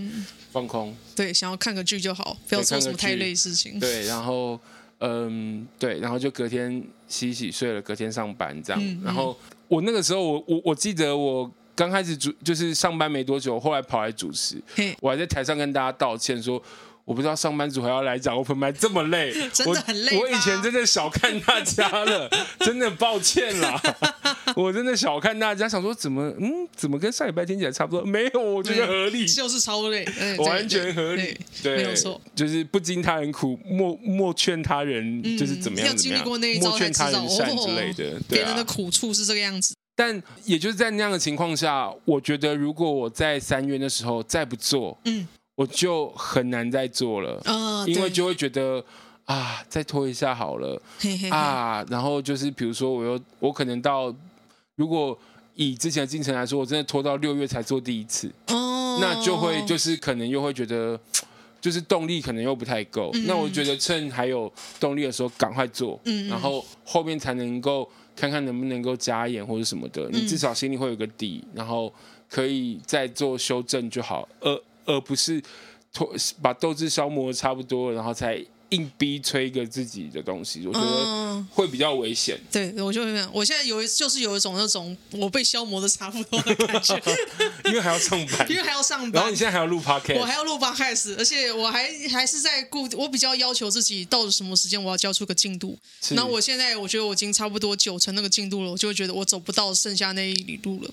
[0.52, 0.94] 放空。
[1.16, 3.80] 对，想要看个剧就好，不要做什么太累的事情。
[3.80, 4.56] 对，然后
[5.00, 8.80] 嗯，对，然后就隔天洗洗睡了，隔天上班这样。
[8.80, 14.62] 嗯、然后我那个时候我，我我我记得我刚开始主就是上班没多久，后来跑来主持，
[15.00, 16.62] 我还在台上跟大家道歉说。
[17.10, 20.22] 我不知道上班族还要来讲 open mic 这么累， 真的很累我。
[20.22, 23.82] 我以前真的小看大家了， 真的抱歉啦。
[24.54, 28.06] 我真的小看大家，想说怎么嗯，怎么跟上礼拜听起来差不多？
[28.06, 30.06] 没有，我觉得合理，就是超累，
[30.38, 37.12] 完全合理，对，没有错，就是不经他人苦，莫莫劝他人，就是怎么样，要经历过那一他人善
[37.56, 39.74] 之类的，别人的苦处是这个样子。
[39.96, 45.26] 但也就是在那样的情况下，我觉得如果我在三月的时候再不做，嗯，
[45.60, 48.82] 我就很难再做了，嗯，因为就会觉得。
[49.26, 50.80] 啊，再拖一下好了。
[50.98, 51.30] 嘿嘿嘿。
[51.30, 51.86] 啊！
[51.88, 54.12] 然后就是比如说，我又我可能到，
[54.74, 55.16] 如果
[55.54, 60.98] 以之前的进程来说，我真的拖到六月才做第一次，哦，那就会就是可能又会觉得，
[61.60, 63.10] 就是动力可能又不太够。
[63.14, 71.92] 嗯、那我觉得趁还有动力的时候赶快做，嗯，然后后面才能够看看能不能够加演或者什么的，你至少心里会有个底，然后
[72.28, 75.42] 可以再做修正就好，而而不是
[75.92, 78.44] 拖把斗志消磨的差不多，然后才。
[78.70, 82.38] 硬逼吹一个自己的东西，我觉得会比较危险。
[82.52, 86.94] 对，我就会，我现在有就是有一种那种我被消磨的差不多的感觉，
[87.66, 95.76] 因为还要上班，因为还要上班，然后你现在还要录 podcast，我还要录 podcast，而且我还还是在固，我比较要求自己到了什么时间我要交出个进度。
[96.10, 100.90] 那我现在我觉得我已经差不多九成那个进度了，我就会觉得我走不到剩下那一里路了。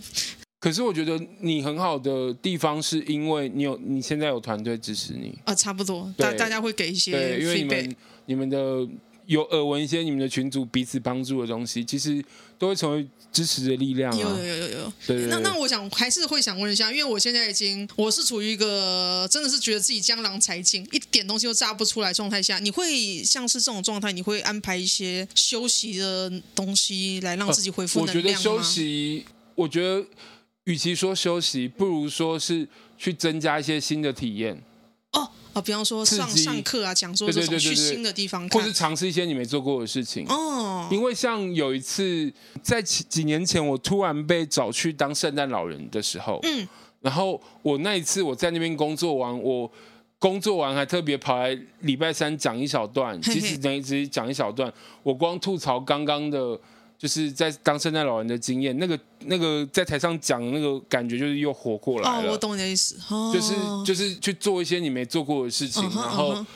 [0.59, 8.87] 可是我觉得你很好的地方，是因为你有你现在有团队支持你啊，差不多，大大家会给一些，对，因为你们你们的
[9.27, 12.23] 有耳闻一些你们的群组彼此帮助的东西，其实
[12.57, 14.11] 都会成为支持的力量。
[14.17, 15.27] 有有有有有，对。
[15.27, 28.39] 那那我想还是会想问一下，因为我现在已经我是处于一个真的是觉得自己江郎才尽，一点东西都炸不出来状态下，你会像是这种状态，你会安排一些休息的东西来让自己恢复能量吗？
[28.39, 30.03] 我觉得休息，我觉得。
[30.67, 34.61] 与其说休息，不如说是去增加一些新的体验。
[35.13, 40.25] 哦哦，比方说上上课啊，讲座这种去新的地方看，或是尝试一些你没做过的事情。
[40.27, 42.29] 哦，因为像有一次
[42.61, 46.67] 在几几年前，我突然被找去当圣诞老人的时候，嗯，
[46.99, 49.71] 然后我那一次我在那边工作完，我
[50.19, 56.59] 工作完还特别跑来礼拜三讲一小段，其实等于只讲一小段，我光吐槽刚刚的。
[56.97, 62.27] 就是在当圣诞老人的经验，那个那个在台上讲的那个感觉，就是又活过来了。
[62.27, 62.97] 哦，我懂你的意思。
[63.09, 63.53] 哦、就是
[63.85, 66.47] 就是去做一些你没做过的事情，嗯、然后、嗯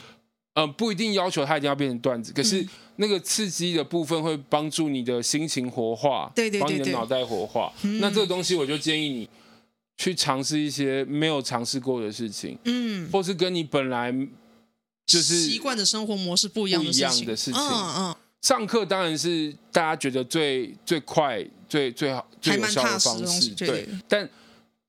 [0.54, 7.72] 呃、不一定要求它一定要变成段子，可是那个刺激的部分会帮助你的心情活化，对对对，帮你的脑袋活化。
[7.82, 9.28] 嗯、那这个东西，我就建议你
[9.96, 14.12] 去尝试一些没有尝试过的事情，嗯，或是跟你本来
[15.06, 17.94] 就是习惯的生活模式不一样的事情，的事情嗯。
[17.96, 23.86] 嗯上课当然是大家觉得最最快、最最好、最有效的方式，对。
[24.08, 24.28] 但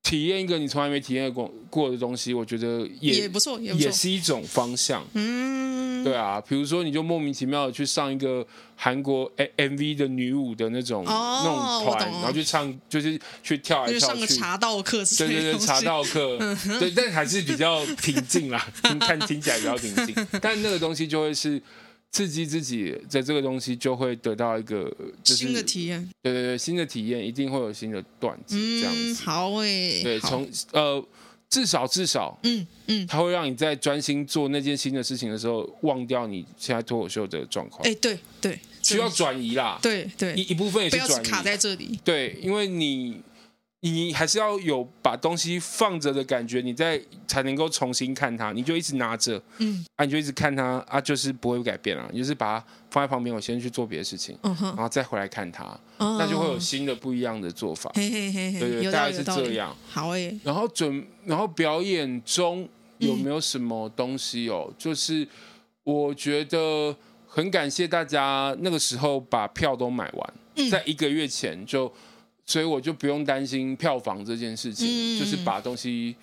[0.01, 5.05] 体验一个你从来没体验过过的东西，我觉得也也不错，也是一种方向。
[5.13, 13.99] 嗯，对啊，比如说你就莫名其妙的去上一个韩国 MV 的女舞的那种那种团，然后去唱，就是去跳来跳去。
[13.99, 16.39] 上个茶道课，对对对，茶道课，
[16.79, 20.27] 对，但还是比较平静啦，听看听起来比较平静。
[20.41, 21.61] 但那个东西就会是。
[22.13, 24.83] 刺激自己，在这个东西就会得到一个、
[25.23, 26.07] 就是、新的体验。
[26.21, 29.23] 对对对，新的体验一定会有新的段子，嗯、这样子。
[29.25, 30.01] 好诶。
[30.03, 31.03] 对，从呃，
[31.49, 37.81] 至少至少，嗯嗯，它会让你在专心做那件新的事情的时候，忘掉你现在脱口秀的状况。
[37.85, 39.79] 哎，对对，需要转移啦。
[39.81, 41.27] 对对，一一部分也是转移。
[41.27, 41.99] 卡在这里。
[42.03, 43.19] 对，因为你。
[43.91, 48.53] 你还是要有把东西放着的感觉，你再才能够重新看它。
[48.53, 52.09] 你就一直拿着，嗯，啊，你就一直看它啊，就是不会改变了。
[52.13, 55.65] 你就是把它放在旁边，我先去做别的事情，嗯，然后再回来看它，
[55.97, 57.91] 哦，那就会有新的不一样的做法。
[57.95, 59.75] 嘿嘿嘿嘿，对对，大概是这样。
[59.89, 60.39] 好诶。
[60.45, 62.65] 然后准，然后表演中
[62.99, 64.67] 有没有什么东西哦？
[64.69, 65.27] 嗯，就是
[65.83, 66.95] 我觉得
[67.27, 71.93] 很感谢大家那个时候把票都买完，嗯，在一个月前就。
[72.45, 76.13] 所以我就不用担心票房这件事情，嗯、就是把东西，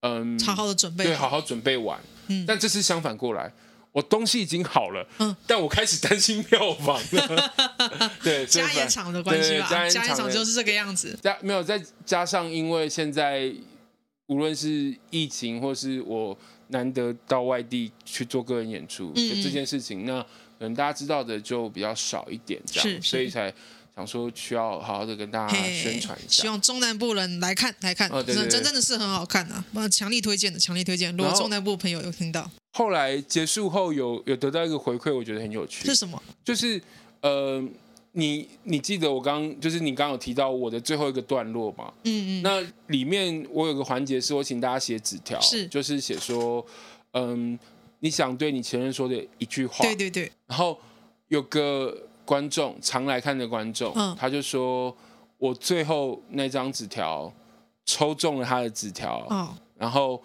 [0.00, 1.98] 嗯，好好的准备，对，好好准备完。
[2.28, 3.50] 嗯，但这次相反过来，
[3.90, 7.52] 我东西已经好了，嗯，但我开始担心票房了。
[8.22, 11.18] 对，加演场的关系吧，加演场就是这个样子。
[11.22, 13.50] 加没有再加上，因为现在
[14.26, 16.36] 无论是疫情，或是我
[16.68, 20.28] 难得到外地去做个人演出，嗯、这件事情，那可
[20.60, 23.50] 能大家知道的就比较少一点，这样，所以才。
[23.96, 29.64] 想说需要好好的跟大家宣传一下，希望中南部人来看来看，真真真的是很好看啊！
[29.72, 31.16] 我强力推荐的，强力推荐。
[31.16, 35.86] 如果中南部朋友有听到，后来结束后有有得到一个回馈，我觉得很有趣。
[35.86, 36.20] 是什么？
[36.42, 36.82] 就是
[37.20, 37.62] 呃，
[38.10, 41.92] 你你记得我刚就是你刚有提到我的最后一个段落嘛？
[42.02, 42.42] 嗯嗯。
[42.42, 46.66] 那里面我有个环节是我请大家写纸条，是就是写说，
[47.12, 47.56] 嗯，
[48.00, 49.84] 你想对你前任说的一句话。
[49.84, 50.32] 对对对。
[50.48, 50.76] 然后
[51.28, 51.96] 有个。
[52.24, 54.94] 观众常来看的观众，嗯、他就说
[55.38, 57.32] ：“我最后那张纸条
[57.84, 60.22] 抽中了他的纸条，哦、然后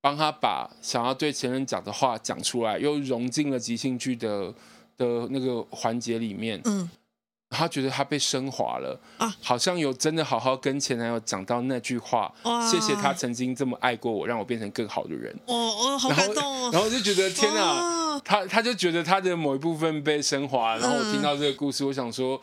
[0.00, 4.52] 帮他把想要对前任讲的话讲出来，又融进了即兴剧的
[4.96, 6.60] 的那个环节里面。
[6.64, 6.88] 嗯，
[7.50, 12.32] 他觉得他被升华了啊，好像有真的好好跟前男友讲到那句话，
[12.70, 15.32] 谢谢他曾经这么爱过我，让我变成更好的人。
[15.46, 16.70] 哦哦，好感动哦。
[16.72, 20.76] 然后就觉得天哪，他他就觉得他的某一部分被升华。
[20.76, 22.40] 然后我听到这个故事，我想说。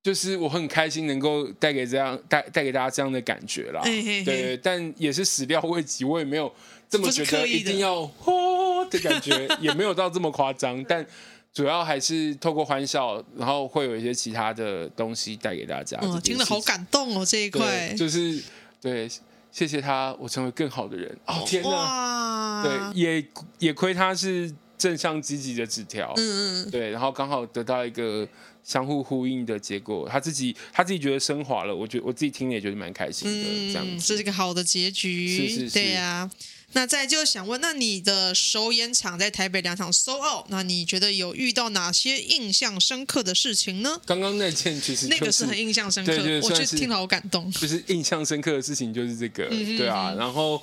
[0.00, 6.50] 就是我很开心能够带给这样带带给大家这样的感觉啦，嘿嘿嘿对，但也是始料未及，我也没有
[6.88, 11.04] 这么觉得一定要哦的感觉， 也没有到这么夸张，但
[11.52, 15.98] 主要还是透过欢笑，然后会有一些其他的东西带给大家。
[16.00, 18.40] 嗯，听得好感动哦，这一块就是
[18.80, 19.10] 对，
[19.50, 21.14] 谢谢他，我成为更好的人。
[21.26, 23.26] 哦天哪，对，也
[23.58, 28.26] 也亏他是正向积极的纸条，嗯嗯，对，然后刚好得到一个。
[28.64, 36.30] 相互呼应的结果，他自己他自己觉得升华了，我觉得我自己听了也觉得蛮开心的，嗯、这样子，这是一个好的结局，是是是，对呀、啊。
[36.72, 43.98] 那再就想问，那你的首演场在台北两场 sold out，那你觉得有遇到哪些印象深刻的事情呢？
[44.04, 47.50] 刚刚那件其实、就是、那个是很印象深刻，对对对，我觉得听了好感动。
[47.52, 50.60] 就是印象深刻的事情就是这个，对啊，然后。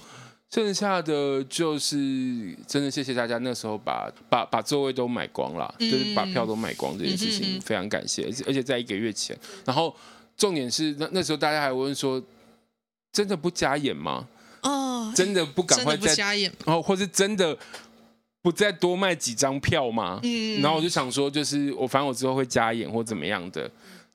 [0.51, 9.93] 剩下的就是真的谢谢大家那时候把把把座位都买光了，嗯、就是把票都买光这件事情非常感谢，而且而且在一个月前，然后
[10.37, 12.23] 重点是那那时候大家还问说，
[13.11, 14.27] 真的不加演吗？
[14.61, 17.57] 哦，真的不赶快再加演，然后或是真的
[18.41, 20.19] 不再多卖几张票吗？
[20.23, 23.69] 嗯，然后我就想说，就是我反正我之后会加演或怎么样的，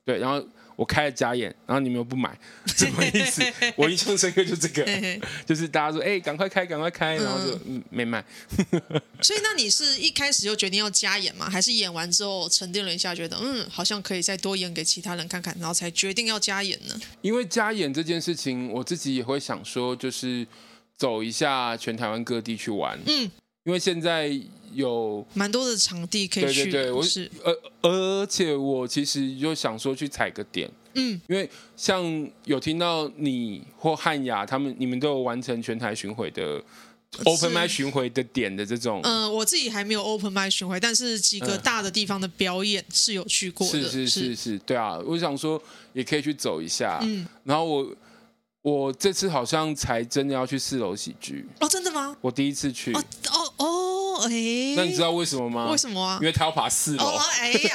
[0.05, 0.43] 对，然后。
[0.81, 3.45] 我开了加演，然后你们又不买， 什么意思？
[3.77, 4.87] 我印象深刻就这个，
[5.45, 8.25] 就是大家说，哎、欸，赶快开，赶快开，然后就嗯没买。
[9.21, 11.51] 所以那你是一开始就决定要加演吗？
[11.51, 16.99] 还是演完之后沉淀了一下，觉得嗯好像可以再多演给其他人看看，然后才决定要加演呢？
[17.21, 20.47] 因为加演这件事情，我自己也会想说，就是
[20.97, 22.99] 走一下全台湾各地去玩。
[23.05, 23.31] 嗯，
[23.65, 24.35] 因为现在。
[24.73, 27.31] 有蛮多的场地可以去，对对对，我是。
[27.45, 36.63] 而而且我其实就想说去踩个点，嗯，因为像有听到你或汉雅他们，你们都有完成全台巡回的
[37.25, 44.37] open mic 巡回的点的这种，嗯、呃，我自己还没有 open mic 巡回，但是几个大的地方的表演是有去过的，是是是。
[44.37, 45.61] 是，对啊，我想说
[45.93, 47.97] 也可以去走一下，嗯，然后我
[48.63, 52.15] 我这次好像才真的要去四楼喜剧，哦，真的吗？
[52.21, 53.97] 我第一次去，哦哦哦。
[54.23, 54.29] 哎，
[54.77, 55.71] 那你知道为什么吗？
[55.71, 56.19] 为什么啊？
[56.21, 57.05] 因为他要爬四楼。
[57.07, 57.71] 哦，哎呀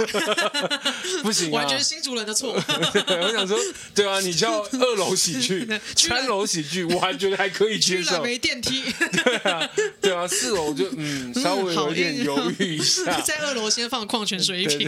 [1.24, 1.54] 不行啊！
[1.54, 2.54] 完全是新主人的错。
[2.54, 3.58] 我想说，
[3.96, 8.22] 对啊，你叫二楼喜剧、三楼喜剧，我还觉得还可以接受。
[8.22, 8.84] 没电梯。
[9.24, 9.70] 对啊，
[10.00, 13.20] 对啊，四楼就嗯，稍微有一点犹豫一下。
[13.22, 14.88] 在二楼先放矿泉水一瓶，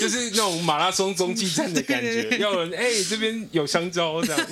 [0.00, 2.38] 就是那种马拉松中继站的感觉。
[2.38, 4.48] 要人哎，这边有香蕉这样。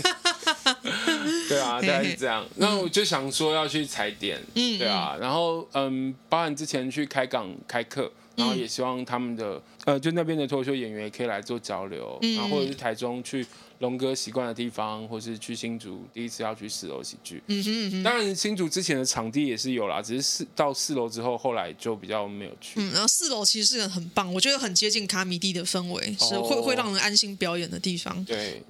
[1.48, 2.46] 对啊，大概是这样。
[2.56, 5.66] 那我就想说要去踩点，对啊，然后。
[5.72, 13.46] 嗯，包含之前去开港开课，然后也希望他们的、嗯、呃，就那边的脱口秀演员也可以来做交流，嗯、然后或者是台中去
[13.78, 17.40] 龙哥习惯的地方，或是去新竹第一次要去四楼喜剧。
[17.46, 22.80] 嗯哼嗯哼，当然新竹之前的场地也是有啦，只是四到四楼之后，后来就比较没有去。
[22.80, 28.24] 嗯，然后四楼其实是很棒，我觉得很接近卡米蒂的氛围，是会、哦、会让人安心表演的地方。
[28.24, 28.62] 对，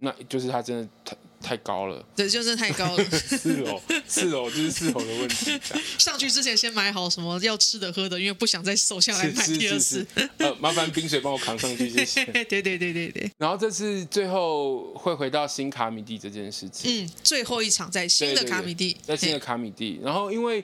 [0.00, 1.16] 那就是他真的
[1.46, 1.56] 太。
[1.66, 3.04] 高了，对，就是太高了。
[3.10, 5.58] 四楼，四楼就是四楼的问题。
[5.98, 10.06] 上去之前先买好什么要吃的喝的，因为不想再瘦下来买第二次。
[10.36, 12.24] 呃，麻烦冰水帮我扛上去，谢谢。
[12.44, 13.28] 对对对对对。
[13.36, 17.04] 然后这次最后会回到新卡米蒂这件事情。
[17.04, 19.98] 嗯，最后一场在新的卡米蒂，在新的卡米蒂。
[20.04, 20.62] 然后因为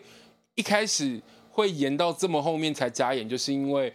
[0.55, 1.21] 一开始
[1.51, 3.93] 会延到这么后面才加演，就是因为。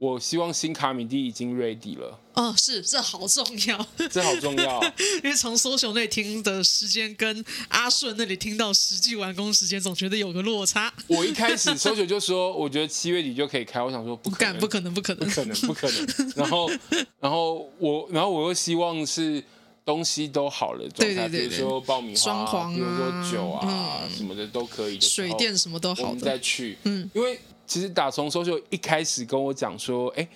[0.00, 2.18] 我希望新卡米蒂已经 ready 了。
[2.32, 4.82] 哦，是，这好重要，这好重要。
[5.22, 10.90] 因为从 social 那里听的时间跟阿顺那里听到实际完工时间，总觉得有个落差。
[11.06, 16.32] 我一开始 social 就说，我觉得七月底就可以开，我想说不可能，不可能，不可能，不可能，不可能。
[16.34, 16.70] 然后，
[17.20, 19.44] 然后我，然后我又希望是
[19.84, 26.78] 东西都好了状态，对对对对，比如说爆米花、啊，比如说酒啊、嗯、什么的都可以，水电什么都好，我们再去。
[26.84, 27.38] 嗯，因为。
[27.70, 30.28] 其实打从 social 一开始跟我讲说，哎，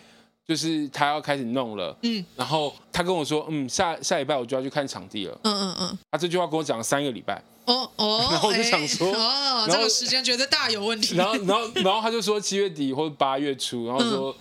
[0.47, 14.37] 就是他要开始弄了，嗯，然后他跟我说，嗯，下下礼拜我就要去看场地了，嗯嗯嗯，他这句话跟我讲了三个礼拜，哦哦，然后我就想说，哦，这个时间觉得大有问题，然后然后然后他就说七月底或者八月初，然后说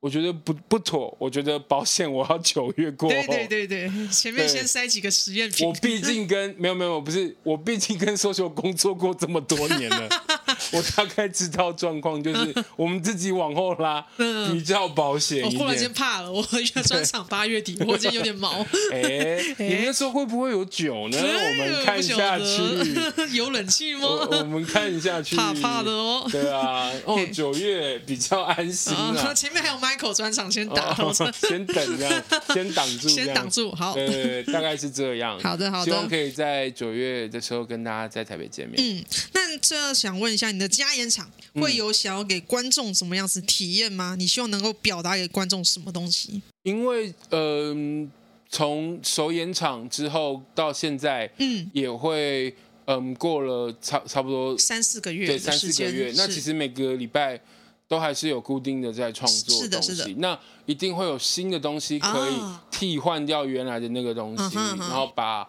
[0.00, 10.08] 我觉得不不妥，我觉得保险我要九月过后，对对对对，前面先塞几个实验品，我毕竟跟没有没有不是，我毕竟跟 social 工作过这么多年了。
[10.72, 14.04] 我大概知道状况，就是 我们自己往后拉
[14.52, 15.44] 比较保险。
[15.44, 18.64] 我忽然间怕了，我约专场八月底，我今天有点毛。
[18.92, 21.18] 哎，你们那时候会不会有酒呢？
[21.18, 23.34] 我们看下去。
[23.36, 24.00] 有冷气吗？
[24.30, 25.36] 我们看下去。
[25.36, 26.26] 怕怕的哦。
[26.30, 29.32] 对啊，哦，九月比较安心啊。
[29.34, 30.94] 前面还有 Michael 专场，先打，
[31.32, 33.74] 先等这样，先挡住，先挡住。
[33.74, 35.38] 好，对，大概是这样。
[35.40, 35.84] 好的，好的。
[35.84, 38.76] 希望可以在九月的时候跟大家在台北见面。
[38.78, 44.16] 嗯，那这想问一下，你的加演场会有想要给观众什么样子体验吗？
[44.18, 46.42] 你希望能够表达给观众什么东西？
[46.64, 48.10] 因为，嗯、呃，
[48.50, 52.52] 从首演场之后到现在，嗯，也会，
[52.86, 56.12] 嗯，过了差差不多三四个月，对，三四个月。
[56.16, 57.40] 那其实每个礼拜
[57.86, 60.12] 都还是有固定的在创作是的，是的。
[60.16, 60.36] 那
[60.66, 62.34] 一定会有新的东西可以
[62.72, 65.48] 替换掉原来的那个东西，啊、然后把。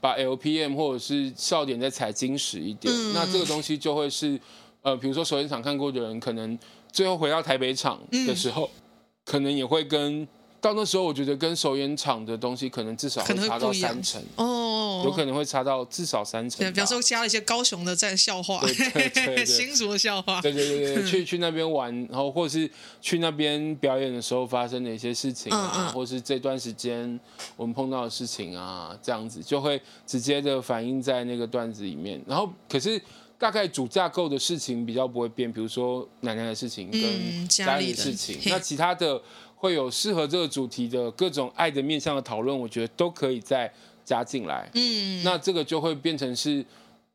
[0.00, 4.40] 把 LPM 或者是笑点再踩精实一点，嗯、那这个东西就会是，
[4.82, 6.58] 呃，比如说首演场看过的人，可能
[6.90, 8.82] 最后回到台北场的时候，嗯、
[9.24, 10.26] 可能也会跟。
[10.60, 14.20] 到那时候，我觉得跟首演场的东西可能至少会差到三成。
[14.36, 16.58] 哦，有可能会差到至少三成。
[16.58, 22.68] 对，比方说加了一些高雄的在笑话，对对对对 新竹的笑话，对对对对， 去去那边玩，然后或者是
[23.00, 25.92] 去那边表演的时候发生的一些事情啊，嗯嗯。
[25.92, 27.18] 或是这段时间
[27.56, 32.20] 我们碰到的事情啊，这样子就会直接的反映在那个段子里面。
[32.26, 33.00] 然后可是
[33.38, 39.22] 大概主架构的事情比较不会变，比如说奶奶的事情跟家里的事情，嗯、那其他的。
[39.60, 43.70] 会有适合这个主题的各种爱的面向的讨论，我觉得都可以再
[44.04, 44.70] 加进来。
[44.74, 46.64] 嗯，那这个就会变成是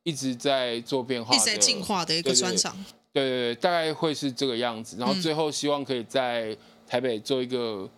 [0.02, 2.76] 一直在做变化、一直在进化的一个专场。
[3.14, 4.98] 对对对，大概会是这个样子。
[4.98, 6.54] 然后最后希望可以在
[6.86, 7.88] 台北做一个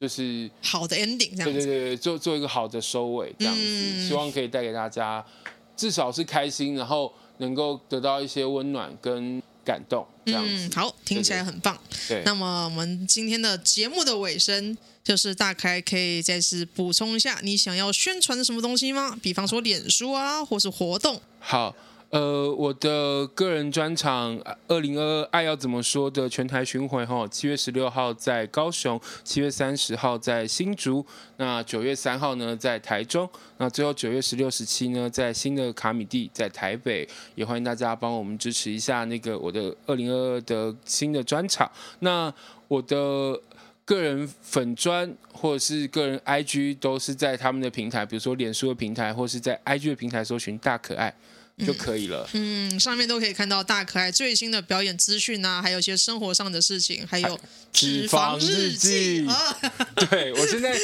[0.00, 1.52] 就是好的 ending，这样子。
[1.52, 3.60] 对对对，做做一个好的收尾，这样子。
[3.60, 5.24] 嗯，希望可以带给大家
[5.76, 9.42] 至少是开心，然后能够得到一些温暖跟。
[9.68, 11.78] 感动，嗯，好，听起来很棒。
[12.08, 19.14] 对，那么我们今天的节目的尾声，就是大概可以再次补充一下，你想要宣传的什么东西吗？
[19.20, 21.20] 比方说脸书啊，或是活动。
[21.38, 21.76] 好。
[22.10, 31.04] 呃，我的个人专场二零二二爱要怎么说的全台巡回哈，七月十六号在高雄，七月三十号在新竹，
[31.36, 33.28] 那九月三号呢在台中，
[33.58, 41.70] 那最后九月十六、十七呢在新的卡米地在台北，也欢迎大家帮我们支持一下那个我的二零二二的新的专场。
[41.98, 42.32] 那
[42.68, 43.38] 我的
[43.84, 51.14] 个人粉专或者是个人 IG 都是在他们的平台，比如说脸书的平台，或是在 IG 的平台搜寻大可爱。
[51.66, 52.28] 就可以了。
[52.32, 57.38] 嗯，上面都可以看到大可爱最新的表演资讯啊，还有一些生活上的事情，还有
[57.72, 59.26] 脂肪日记。
[60.10, 60.76] 对，我现在，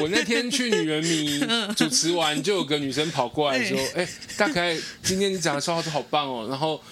[0.00, 1.40] 我那天去女人迷
[1.76, 6.82] 主持完，就有个女生跑过来说：“哎、欸，大可爱，今天你讲的笑话都好棒哦。”然后。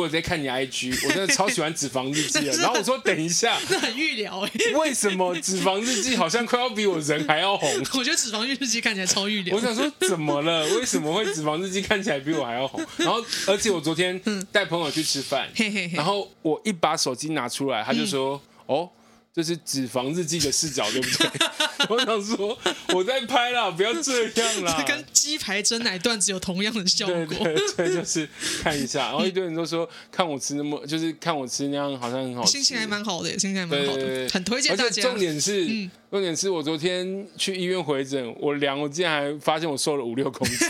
[0.00, 2.52] 我在看你 IG，我真的超喜欢脂肪日记的。
[2.58, 4.50] 然后我说等一下， 那很预料哎。
[4.74, 7.68] 为什么脂肪日记好像快要比我人还要红？
[7.98, 9.54] 我觉得脂肪日记看起来超预料。
[9.56, 10.66] 我想说怎么了？
[10.76, 12.84] 为什么会脂肪日记看起来比我还要红？
[12.98, 14.20] 然后而且我昨天
[14.50, 15.48] 带朋友去吃饭，
[15.92, 18.88] 然后我一把手机拿出来，他就说哦。
[19.36, 21.28] 这是脂肪日记的视角，对不对？
[21.88, 22.58] 我想说，
[22.94, 24.74] 我在拍啦，不要这样啦。
[24.80, 27.14] 这跟鸡排蒸奶段子有同样的效果。
[27.26, 28.28] 对对对， 就是
[28.62, 32.52] 看一下，然后一堆人都说看我吃那么，就是看我吃那样，好像很好吃。
[32.52, 35.02] 心情还蛮好的，心情还蛮好的，很推荐大家。
[35.02, 35.66] 重点是。
[35.66, 40.68] 嗯重点是我昨天去医院回诊，我量我竟然还发现我瘦了五六公斤。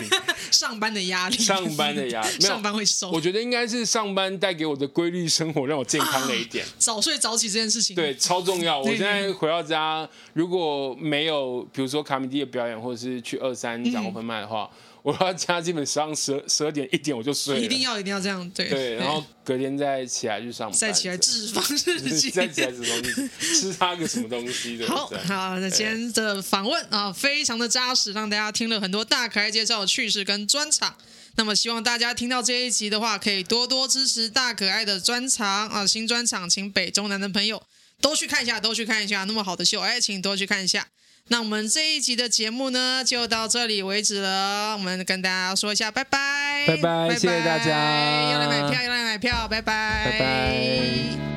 [0.55, 3.11] 上班的压力，上班的压力，上班会瘦。
[3.11, 6.65] 我觉得应该是上班带给我的规律生活让我健康了一点。
[6.79, 8.79] 早睡早起这件事情，对，超重要。
[8.79, 14.69] 我现在回到家，如果没有比如说卡米蒂的表演，或者是去二三讲 open mic 的话。
[15.05, 24.87] 我到家基本上十十二点一点我就睡了，一定要一定要这样，对对， 然后隔天再起来去上班，再起来脂肪 日记，再起来脂肪日记，吃他个什么东西的。
[24.87, 30.97] 好好，那今天的访问啊，非常的扎实，让大家听了很多大可爱介绍的趣事跟专场。
[31.35, 37.61] 那么希望大家听到这一集的话，可以多多支持大可爱的专场啊，新专场，请北中南的朋友
[38.01, 40.87] 都去看一下，都去看一下，那么好的秀，哎，请多去看一下。
[41.27, 44.73] 那我们这一集的节目呢，就到这里为止了。
[44.73, 51.34] 我们跟大家说一下，拜拜，拜拜，谢谢大家，要来买票，要来买票，拜拜，拜拜。